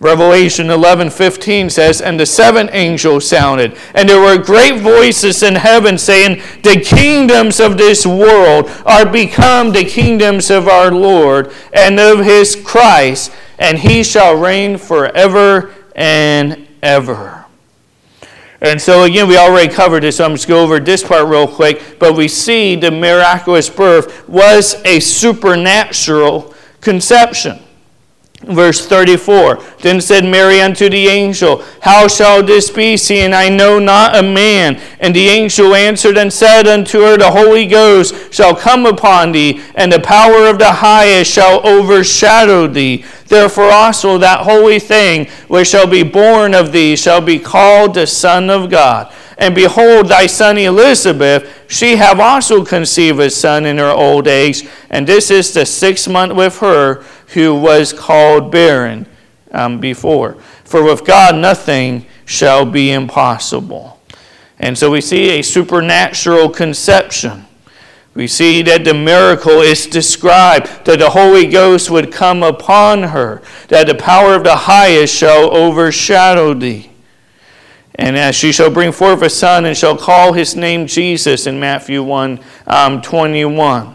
Revelation 0.00 0.70
11:15 0.70 1.70
says, 1.70 2.00
"And 2.00 2.20
the 2.20 2.26
seventh 2.26 2.70
angel 2.72 3.20
sounded, 3.20 3.72
and 3.94 4.08
there 4.08 4.20
were 4.20 4.38
great 4.38 4.76
voices 4.76 5.42
in 5.42 5.56
heaven 5.56 5.98
saying, 5.98 6.40
The 6.62 6.76
kingdoms 6.76 7.58
of 7.58 7.78
this 7.78 8.06
world 8.06 8.70
are 8.86 9.04
become 9.04 9.72
the 9.72 9.84
kingdoms 9.84 10.50
of 10.50 10.68
our 10.68 10.92
Lord 10.92 11.50
and 11.72 11.98
of 11.98 12.24
his 12.24 12.54
Christ, 12.54 13.32
and 13.58 13.78
he 13.78 14.04
shall 14.04 14.36
reign 14.36 14.78
forever 14.78 15.70
and 15.96 16.68
ever." 16.80 17.46
And 18.60 18.80
so 18.80 19.02
again, 19.02 19.26
we 19.26 19.36
already 19.36 19.72
covered 19.72 20.04
this, 20.04 20.16
so 20.16 20.24
I'm 20.24 20.34
just 20.34 20.46
go 20.46 20.60
over 20.62 20.78
this 20.78 21.02
part 21.02 21.26
real 21.26 21.48
quick. 21.48 21.98
But 21.98 22.14
we 22.14 22.28
see 22.28 22.76
the 22.76 22.92
miraculous 22.92 23.68
birth 23.68 24.28
was 24.28 24.76
a 24.84 25.00
supernatural 25.00 26.54
conception. 26.80 27.58
Verse 28.42 28.86
34 28.86 29.60
Then 29.80 30.00
said 30.00 30.24
Mary 30.24 30.60
unto 30.60 30.88
the 30.88 31.08
angel, 31.08 31.64
How 31.82 32.06
shall 32.06 32.42
this 32.42 32.70
be, 32.70 32.96
seeing 32.96 33.34
I 33.34 33.48
know 33.48 33.80
not 33.80 34.16
a 34.16 34.22
man? 34.22 34.80
And 35.00 35.14
the 35.14 35.28
angel 35.28 35.74
answered 35.74 36.16
and 36.16 36.32
said 36.32 36.68
unto 36.68 37.00
her, 37.00 37.16
The 37.16 37.32
Holy 37.32 37.66
Ghost 37.66 38.32
shall 38.32 38.54
come 38.54 38.86
upon 38.86 39.32
thee, 39.32 39.60
and 39.74 39.92
the 39.92 40.00
power 40.00 40.46
of 40.46 40.58
the 40.58 40.72
highest 40.72 41.32
shall 41.32 41.66
overshadow 41.66 42.68
thee. 42.68 43.04
Therefore 43.28 43.70
also 43.70 44.18
that 44.18 44.40
holy 44.40 44.78
thing 44.78 45.26
which 45.48 45.68
shall 45.68 45.86
be 45.86 46.02
born 46.02 46.54
of 46.54 46.72
thee 46.72 46.96
shall 46.96 47.20
be 47.20 47.38
called 47.38 47.94
the 47.94 48.06
Son 48.06 48.48
of 48.50 48.70
God. 48.70 49.12
And 49.36 49.54
behold, 49.54 50.08
thy 50.08 50.26
son 50.26 50.58
Elizabeth, 50.58 51.64
she 51.68 51.94
have 51.96 52.18
also 52.18 52.64
conceived 52.64 53.20
a 53.20 53.30
son 53.30 53.66
in 53.66 53.78
her 53.78 53.90
old 53.90 54.26
age, 54.26 54.68
and 54.90 55.06
this 55.06 55.30
is 55.30 55.54
the 55.54 55.64
sixth 55.64 56.08
month 56.08 56.34
with 56.34 56.58
her 56.58 57.04
who 57.34 57.54
was 57.54 57.92
called 57.92 58.50
barren 58.50 59.06
um, 59.52 59.78
before. 59.78 60.34
For 60.64 60.82
with 60.82 61.04
God 61.04 61.36
nothing 61.36 62.06
shall 62.24 62.66
be 62.66 62.90
impossible. 62.90 64.00
And 64.58 64.76
so 64.76 64.90
we 64.90 65.00
see 65.00 65.38
a 65.38 65.42
supernatural 65.42 66.50
conception. 66.50 67.44
We 68.18 68.26
see 68.26 68.62
that 68.62 68.82
the 68.82 68.94
miracle 68.94 69.60
is 69.60 69.86
described, 69.86 70.86
that 70.86 70.98
the 70.98 71.10
Holy 71.10 71.46
Ghost 71.46 71.88
would 71.88 72.10
come 72.10 72.42
upon 72.42 73.04
her, 73.04 73.40
that 73.68 73.86
the 73.86 73.94
power 73.94 74.34
of 74.34 74.42
the 74.42 74.56
highest 74.56 75.14
shall 75.14 75.56
overshadow 75.56 76.52
thee. 76.52 76.90
And 77.94 78.16
as 78.18 78.34
she 78.34 78.50
shall 78.50 78.70
bring 78.70 78.90
forth 78.90 79.22
a 79.22 79.30
son 79.30 79.66
and 79.66 79.76
shall 79.76 79.96
call 79.96 80.32
his 80.32 80.56
name 80.56 80.88
Jesus 80.88 81.46
in 81.46 81.60
Matthew 81.60 82.02
1 82.02 82.40
um, 82.66 83.02
21. 83.02 83.94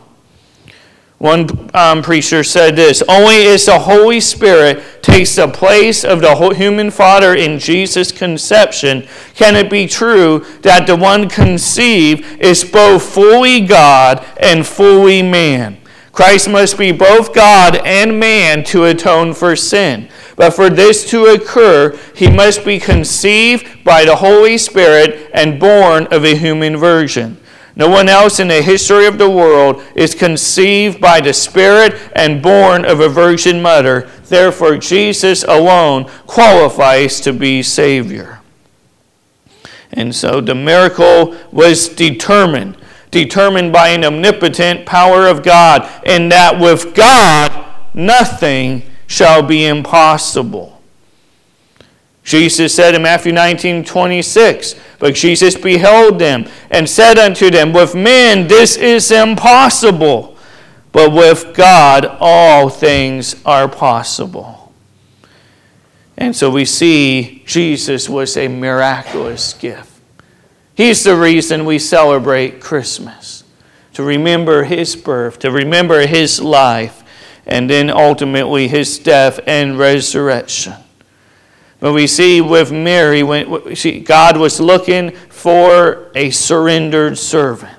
One 1.18 1.70
um, 1.74 2.02
preacher 2.02 2.44
said 2.44 2.76
this 2.76 3.02
Only 3.08 3.48
as 3.48 3.66
the 3.66 3.80
Holy 3.80 4.20
Spirit 4.20 5.02
takes 5.02 5.36
the 5.36 5.48
place 5.48 6.04
of 6.04 6.22
the 6.22 6.54
human 6.56 6.92
father 6.92 7.34
in 7.34 7.60
Jesus' 7.60 8.12
conception 8.12 9.08
can 9.34 9.56
it 9.56 9.70
be 9.70 9.88
true 9.88 10.46
that 10.62 10.86
the 10.88 10.96
one 10.96 11.30
conceived 11.30 12.42
is 12.42 12.64
both 12.64 13.04
fully 13.04 13.62
God 13.62 14.26
and 14.38 14.66
fully 14.66 15.22
man. 15.22 15.78
Christ 16.12 16.48
must 16.48 16.78
be 16.78 16.92
both 16.92 17.34
God 17.34 17.76
and 17.86 18.20
man 18.20 18.64
to 18.66 18.86
atone 18.86 19.34
for 19.34 19.56
sin. 19.56 20.10
But 20.36 20.52
for 20.52 20.70
this 20.70 21.10
to 21.10 21.26
occur, 21.26 21.98
he 22.16 22.30
must 22.30 22.64
be 22.64 22.80
conceived 22.80 23.84
by 23.84 24.06
the 24.06 24.18
Holy 24.18 24.58
Spirit 24.60 25.32
and 25.34 25.60
born 25.60 26.06
of 26.12 26.24
a 26.24 26.36
human 26.36 26.78
virgin. 26.78 27.38
No 27.76 27.90
one 27.90 28.08
else 28.08 28.40
in 28.40 28.50
the 28.50 28.62
history 28.62 29.08
of 29.08 29.18
the 29.18 29.30
world 29.30 29.82
is 29.96 30.14
conceived 30.14 31.02
by 31.02 31.20
the 31.22 31.34
Spirit 31.34 31.96
and 32.16 32.42
born 32.42 32.86
of 32.86 33.00
a 33.00 33.10
virgin 33.10 33.62
mother. 33.62 34.10
Therefore, 34.26 34.78
Jesus 34.78 35.44
alone 35.44 36.06
qualifies 36.28 37.20
to 37.22 37.34
be 37.34 37.64
Savior. 37.64 38.42
And 39.92 40.14
so 40.14 40.40
the 40.42 40.56
miracle 40.56 41.36
was 41.52 41.90
determined, 41.90 42.78
determined 43.10 43.74
by 43.74 43.90
an 43.90 44.04
omnipotent 44.04 44.86
power 44.86 45.28
of 45.28 45.44
God, 45.44 45.90
and 46.06 46.32
that 46.32 46.60
with 46.60 46.94
God, 46.94 47.66
nothing 47.94 48.84
shall 49.08 49.42
be 49.42 49.66
impossible. 49.66 50.82
Jesus 52.24 52.74
said 52.74 52.96
in 52.96 53.02
Matthew 53.02 53.34
19 53.34 53.84
26, 53.84 54.76
But 55.04 55.16
Jesus 55.16 55.56
beheld 55.58 56.18
them 56.18 56.46
and 56.72 56.90
said 56.90 57.20
unto 57.20 57.50
them, 57.52 57.74
With 57.74 57.94
men 57.94 58.48
this 58.48 58.78
is 58.78 59.12
impossible, 59.12 60.38
but 60.94 61.12
with 61.12 61.54
God 61.54 62.06
all 62.22 62.70
things 62.70 63.36
are 63.46 63.68
possible. 63.68 64.72
And 66.16 66.34
so 66.34 66.50
we 66.50 66.64
see 66.64 67.44
Jesus 67.46 68.08
was 68.08 68.38
a 68.38 68.48
miraculous 68.48 69.52
gift. 69.52 69.92
He's 70.74 71.04
the 71.04 71.18
reason 71.18 71.66
we 71.66 71.80
celebrate 71.80 72.62
Christmas 72.62 73.44
to 73.96 74.04
remember 74.04 74.64
his 74.64 74.96
birth, 74.96 75.38
to 75.40 75.52
remember 75.52 76.08
his 76.08 76.40
life, 76.40 77.04
and 77.46 77.70
then 77.70 77.90
ultimately 77.90 78.70
his 78.70 79.00
death 79.00 79.42
and 79.46 79.78
resurrection. 79.78 80.76
But 81.84 81.92
we 81.92 82.08
see 82.08 82.40
with 82.40 82.72
Mary, 82.72 83.24
when 83.24 83.46
God 84.06 84.38
was 84.38 84.62
looking 84.62 85.12
for 85.12 86.12
a 86.16 86.30
surrendered 86.30 87.18
servant. 87.18 87.78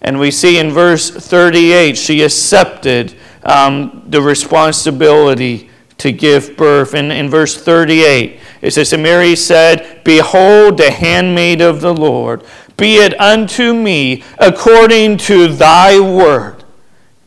And 0.00 0.20
we 0.20 0.30
see 0.30 0.60
in 0.60 0.70
verse 0.70 1.10
38, 1.10 1.98
she 1.98 2.22
accepted 2.22 3.16
um, 3.42 4.04
the 4.06 4.22
responsibility 4.22 5.70
to 5.98 6.12
give 6.12 6.56
birth. 6.56 6.94
And 6.94 7.10
in 7.10 7.28
verse 7.28 7.60
38, 7.60 8.38
it 8.62 8.70
says, 8.70 8.92
And 8.92 9.02
Mary 9.02 9.34
said, 9.34 10.04
Behold, 10.04 10.76
the 10.76 10.92
handmaid 10.92 11.60
of 11.60 11.80
the 11.80 11.92
Lord, 11.92 12.44
be 12.76 12.98
it 12.98 13.20
unto 13.20 13.74
me 13.74 14.22
according 14.38 15.16
to 15.16 15.48
thy 15.48 15.98
word. 15.98 16.62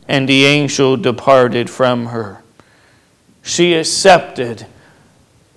And 0.08 0.26
the 0.26 0.46
angel 0.46 0.96
departed 0.96 1.68
from 1.68 2.06
her. 2.06 2.42
She 3.42 3.74
accepted 3.74 4.66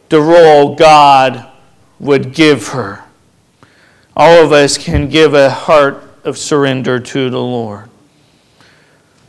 the 0.10 0.22
role 0.22 0.76
God 0.76 1.50
would 2.00 2.34
give 2.34 2.70
her. 2.70 3.04
All 4.15 4.43
of 4.43 4.52
us 4.52 4.78
can 4.78 5.10
give 5.10 5.34
a 5.34 5.50
heart 5.50 6.04
of 6.24 6.38
surrender 6.38 7.00
to 7.00 7.30
the 7.30 7.41
Lord. 7.41 7.89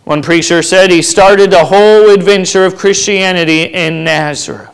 One 0.05 0.23
preacher 0.23 0.63
said 0.63 0.91
he 0.91 1.03
started 1.03 1.51
the 1.51 1.67
whole 1.67 2.09
adventure 2.09 2.65
of 2.65 2.77
Christianity 2.77 3.65
in 3.65 4.05
Nazareth. 4.05 4.71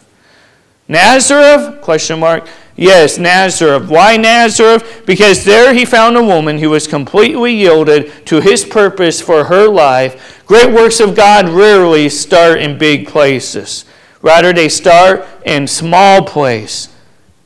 Nazareth? 0.86 1.80
Question 1.80 2.20
mark. 2.20 2.46
Yes, 2.76 3.18
Nazareth. 3.18 3.88
Why 3.88 4.16
Nazareth? 4.16 5.02
Because 5.06 5.44
there 5.44 5.74
he 5.74 5.84
found 5.84 6.16
a 6.16 6.22
woman 6.22 6.58
who 6.58 6.70
was 6.70 6.86
completely 6.86 7.54
yielded 7.54 8.26
to 8.26 8.40
his 8.40 8.64
purpose 8.64 9.20
for 9.20 9.44
her 9.44 9.68
life. 9.68 10.44
Great 10.46 10.72
works 10.72 11.00
of 11.00 11.16
God 11.16 11.48
rarely 11.48 12.08
start 12.08 12.60
in 12.60 12.78
big 12.78 13.08
places. 13.08 13.84
Rather, 14.24 14.54
they 14.54 14.70
start 14.70 15.26
in 15.44 15.66
small 15.66 16.24
place, 16.24 16.88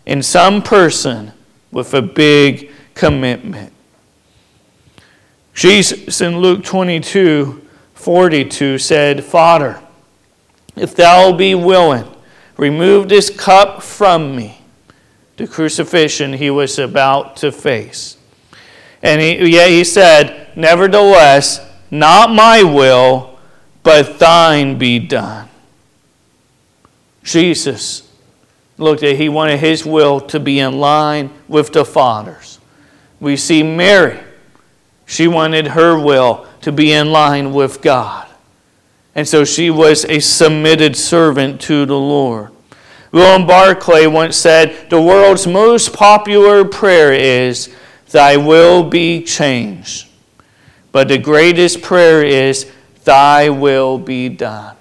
in 0.06 0.22
some 0.22 0.62
person 0.62 1.32
with 1.72 1.92
a 1.92 2.00
big 2.00 2.70
commitment. 2.94 3.72
Jesus 5.54 6.20
in 6.20 6.38
Luke 6.38 6.62
22 6.62 7.62
42 7.94 8.78
said, 8.78 9.24
Father, 9.24 9.82
if 10.76 10.94
thou 10.94 11.32
be 11.32 11.52
willing, 11.56 12.08
remove 12.56 13.08
this 13.08 13.28
cup 13.28 13.82
from 13.82 14.36
me. 14.36 14.60
The 15.36 15.48
crucifixion 15.48 16.34
he 16.34 16.48
was 16.48 16.78
about 16.78 17.34
to 17.38 17.50
face. 17.50 18.16
And 19.02 19.20
he, 19.20 19.50
yet 19.50 19.70
he 19.70 19.82
said, 19.82 20.56
Nevertheless, 20.56 21.60
not 21.90 22.30
my 22.30 22.62
will, 22.62 23.36
but 23.82 24.20
thine 24.20 24.78
be 24.78 25.00
done. 25.00 25.47
Jesus 27.28 28.10
looked 28.78 29.02
at, 29.02 29.16
he 29.16 29.28
wanted 29.28 29.60
his 29.60 29.84
will 29.84 30.18
to 30.18 30.40
be 30.40 30.60
in 30.60 30.80
line 30.80 31.30
with 31.46 31.74
the 31.74 31.84
Father's. 31.84 32.58
We 33.20 33.36
see 33.36 33.62
Mary, 33.62 34.18
she 35.04 35.28
wanted 35.28 35.68
her 35.68 35.98
will 35.98 36.46
to 36.62 36.72
be 36.72 36.92
in 36.92 37.12
line 37.12 37.52
with 37.52 37.82
God. 37.82 38.26
And 39.14 39.28
so 39.28 39.44
she 39.44 39.68
was 39.68 40.06
a 40.06 40.20
submitted 40.20 40.96
servant 40.96 41.60
to 41.62 41.84
the 41.84 41.98
Lord. 41.98 42.50
William 43.12 43.46
Barclay 43.46 44.06
once 44.06 44.36
said, 44.36 44.88
The 44.88 45.00
world's 45.00 45.46
most 45.46 45.92
popular 45.92 46.64
prayer 46.64 47.12
is, 47.12 47.68
Thy 48.10 48.38
will 48.38 48.84
be 48.84 49.22
changed. 49.22 50.08
But 50.92 51.08
the 51.08 51.18
greatest 51.18 51.82
prayer 51.82 52.24
is, 52.24 52.70
Thy 53.04 53.50
will 53.50 53.98
be 53.98 54.30
done. 54.30 54.77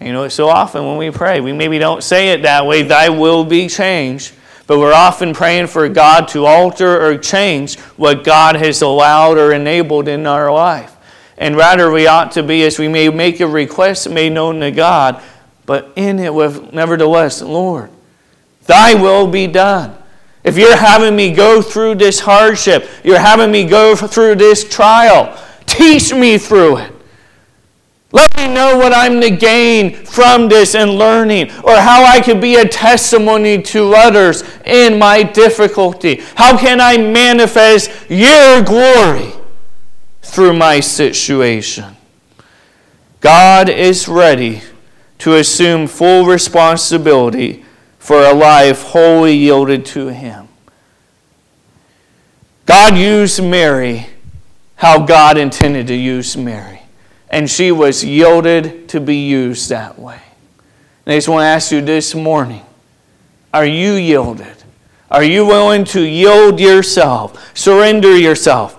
You 0.00 0.12
know, 0.12 0.28
so 0.28 0.48
often 0.48 0.86
when 0.86 0.96
we 0.96 1.10
pray, 1.10 1.40
we 1.40 1.52
maybe 1.52 1.78
don't 1.78 2.02
say 2.02 2.30
it 2.30 2.42
that 2.42 2.66
way, 2.66 2.82
thy 2.82 3.08
will 3.08 3.44
be 3.44 3.68
changed. 3.68 4.34
But 4.66 4.78
we're 4.78 4.92
often 4.92 5.32
praying 5.32 5.68
for 5.68 5.88
God 5.88 6.28
to 6.28 6.44
alter 6.44 7.00
or 7.04 7.16
change 7.16 7.78
what 7.96 8.22
God 8.22 8.54
has 8.56 8.82
allowed 8.82 9.38
or 9.38 9.52
enabled 9.52 10.08
in 10.08 10.26
our 10.26 10.52
life. 10.52 10.94
And 11.38 11.56
rather, 11.56 11.90
we 11.90 12.06
ought 12.06 12.32
to 12.32 12.42
be, 12.42 12.64
as 12.64 12.78
we 12.78 12.86
may 12.86 13.08
make 13.08 13.40
a 13.40 13.46
request 13.46 14.10
made 14.10 14.32
known 14.32 14.60
to 14.60 14.70
God, 14.70 15.22
but 15.64 15.92
in 15.96 16.18
it 16.18 16.34
with, 16.34 16.72
nevertheless, 16.72 17.40
Lord, 17.40 17.90
thy 18.66 18.94
will 18.94 19.26
be 19.26 19.46
done. 19.46 19.96
If 20.44 20.58
you're 20.58 20.76
having 20.76 21.16
me 21.16 21.32
go 21.32 21.62
through 21.62 21.96
this 21.96 22.20
hardship, 22.20 22.88
you're 23.04 23.18
having 23.18 23.50
me 23.50 23.64
go 23.64 23.96
through 23.96 24.36
this 24.36 24.68
trial, 24.68 25.38
teach 25.66 26.12
me 26.12 26.38
through 26.38 26.78
it. 26.78 26.92
Let 28.10 28.34
me 28.38 28.48
know 28.48 28.78
what 28.78 28.94
I'm 28.94 29.20
to 29.20 29.30
gain 29.30 29.94
from 29.94 30.48
this 30.48 30.74
and 30.74 30.92
learning, 30.92 31.50
or 31.62 31.76
how 31.76 32.04
I 32.04 32.20
can 32.20 32.40
be 32.40 32.54
a 32.54 32.66
testimony 32.66 33.60
to 33.62 33.92
others 33.94 34.44
in 34.64 34.98
my 34.98 35.22
difficulty. 35.22 36.22
How 36.34 36.56
can 36.56 36.80
I 36.80 36.96
manifest 36.96 37.90
your 38.08 38.62
glory 38.62 39.32
through 40.22 40.54
my 40.54 40.80
situation? 40.80 41.96
God 43.20 43.68
is 43.68 44.08
ready 44.08 44.62
to 45.18 45.34
assume 45.34 45.86
full 45.86 46.24
responsibility 46.24 47.64
for 47.98 48.22
a 48.22 48.32
life 48.32 48.84
wholly 48.84 49.36
yielded 49.36 49.84
to 49.84 50.06
Him. 50.06 50.48
God 52.64 52.96
used 52.96 53.42
Mary 53.42 54.06
how 54.76 55.04
God 55.04 55.36
intended 55.36 55.88
to 55.88 55.94
use 55.94 56.36
Mary 56.38 56.77
and 57.30 57.50
she 57.50 57.72
was 57.72 58.04
yielded 58.04 58.88
to 58.90 59.00
be 59.00 59.28
used 59.28 59.68
that 59.68 59.98
way. 59.98 60.20
And 61.06 61.14
I 61.14 61.16
just 61.16 61.28
want 61.28 61.42
to 61.42 61.46
ask 61.46 61.72
you 61.72 61.80
this 61.80 62.14
morning 62.14 62.64
are 63.52 63.66
you 63.66 63.94
yielded? 63.94 64.56
Are 65.10 65.24
you 65.24 65.46
willing 65.46 65.84
to 65.86 66.02
yield 66.02 66.60
yourself, 66.60 67.56
surrender 67.56 68.16
yourself? 68.16 68.74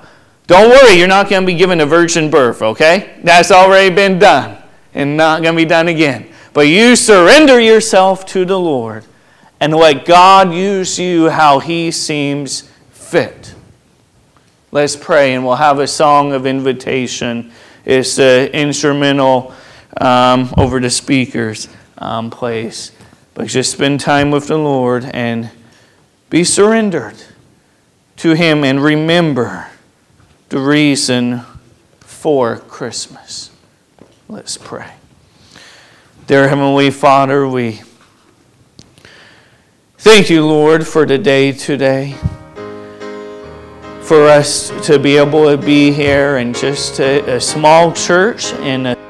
Don't 0.46 0.70
worry, 0.70 0.94
you're 0.94 1.08
not 1.08 1.30
going 1.30 1.44
to 1.44 1.48
be 1.48 1.56
given 1.56 1.82
a 1.82 1.86
virgin 1.86 2.30
birth, 2.30 2.62
okay? 2.62 3.20
That's 3.24 3.52
already 3.52 3.94
been 3.94 4.20
done 4.20 4.58
and 4.94 5.18
not 5.18 5.42
going 5.42 5.56
to 5.56 5.62
be 5.62 5.68
done 5.68 5.88
again. 5.88 6.32
But 6.54 6.62
you 6.62 6.96
surrender 6.96 7.60
yourself 7.60 8.26
to 8.28 8.46
the 8.46 8.60
Lord 8.60 9.06
and 9.60 9.74
let 9.74 10.06
God 10.06 10.54
use 10.54 11.00
you 11.00 11.30
how 11.30 11.60
He 11.60 11.92
seems 11.92 12.62
fit. 12.92 13.54
Let's 14.72 14.96
pray 14.96 15.34
and 15.34 15.46
we'll 15.46 15.56
have 15.56 15.80
a 15.80 15.88
song 15.88 16.34
of 16.34 16.46
invitation. 16.46 17.52
It's 17.90 18.18
the 18.18 18.52
instrumental 18.54 19.52
um, 19.98 20.54
over 20.58 20.80
the 20.80 20.92
speakers 20.92 21.68
um, 21.98 22.30
place. 22.30 22.92
But 23.34 23.48
just 23.48 23.72
spend 23.72 24.00
time 24.00 24.30
with 24.30 24.46
the 24.46 24.60
Lord 24.60 25.06
and 25.06 25.50
be 26.30 26.44
surrendered 26.44 27.16
to 28.18 28.34
Him 28.36 28.64
and 28.64 28.80
remember 28.84 29.66
the 30.50 30.60
reason 30.60 31.42
for 32.02 32.58
Christmas. 32.58 33.50
Let's 34.28 34.56
pray. 34.56 34.92
Dear 36.28 36.48
Heavenly 36.48 36.92
Father, 36.92 37.48
we 37.48 37.82
thank 39.98 40.30
you, 40.30 40.46
Lord, 40.46 40.86
for 40.86 41.08
the 41.08 41.18
day 41.18 41.54
today. 41.54 42.16
For 44.10 44.26
us 44.26 44.72
to 44.88 44.98
be 44.98 45.18
able 45.18 45.56
to 45.56 45.56
be 45.56 45.92
here 45.92 46.38
in 46.38 46.52
just 46.52 47.00
a, 47.00 47.36
a 47.36 47.40
small 47.40 47.94
church 47.94 48.54
in 48.54 48.88
a 48.88 49.09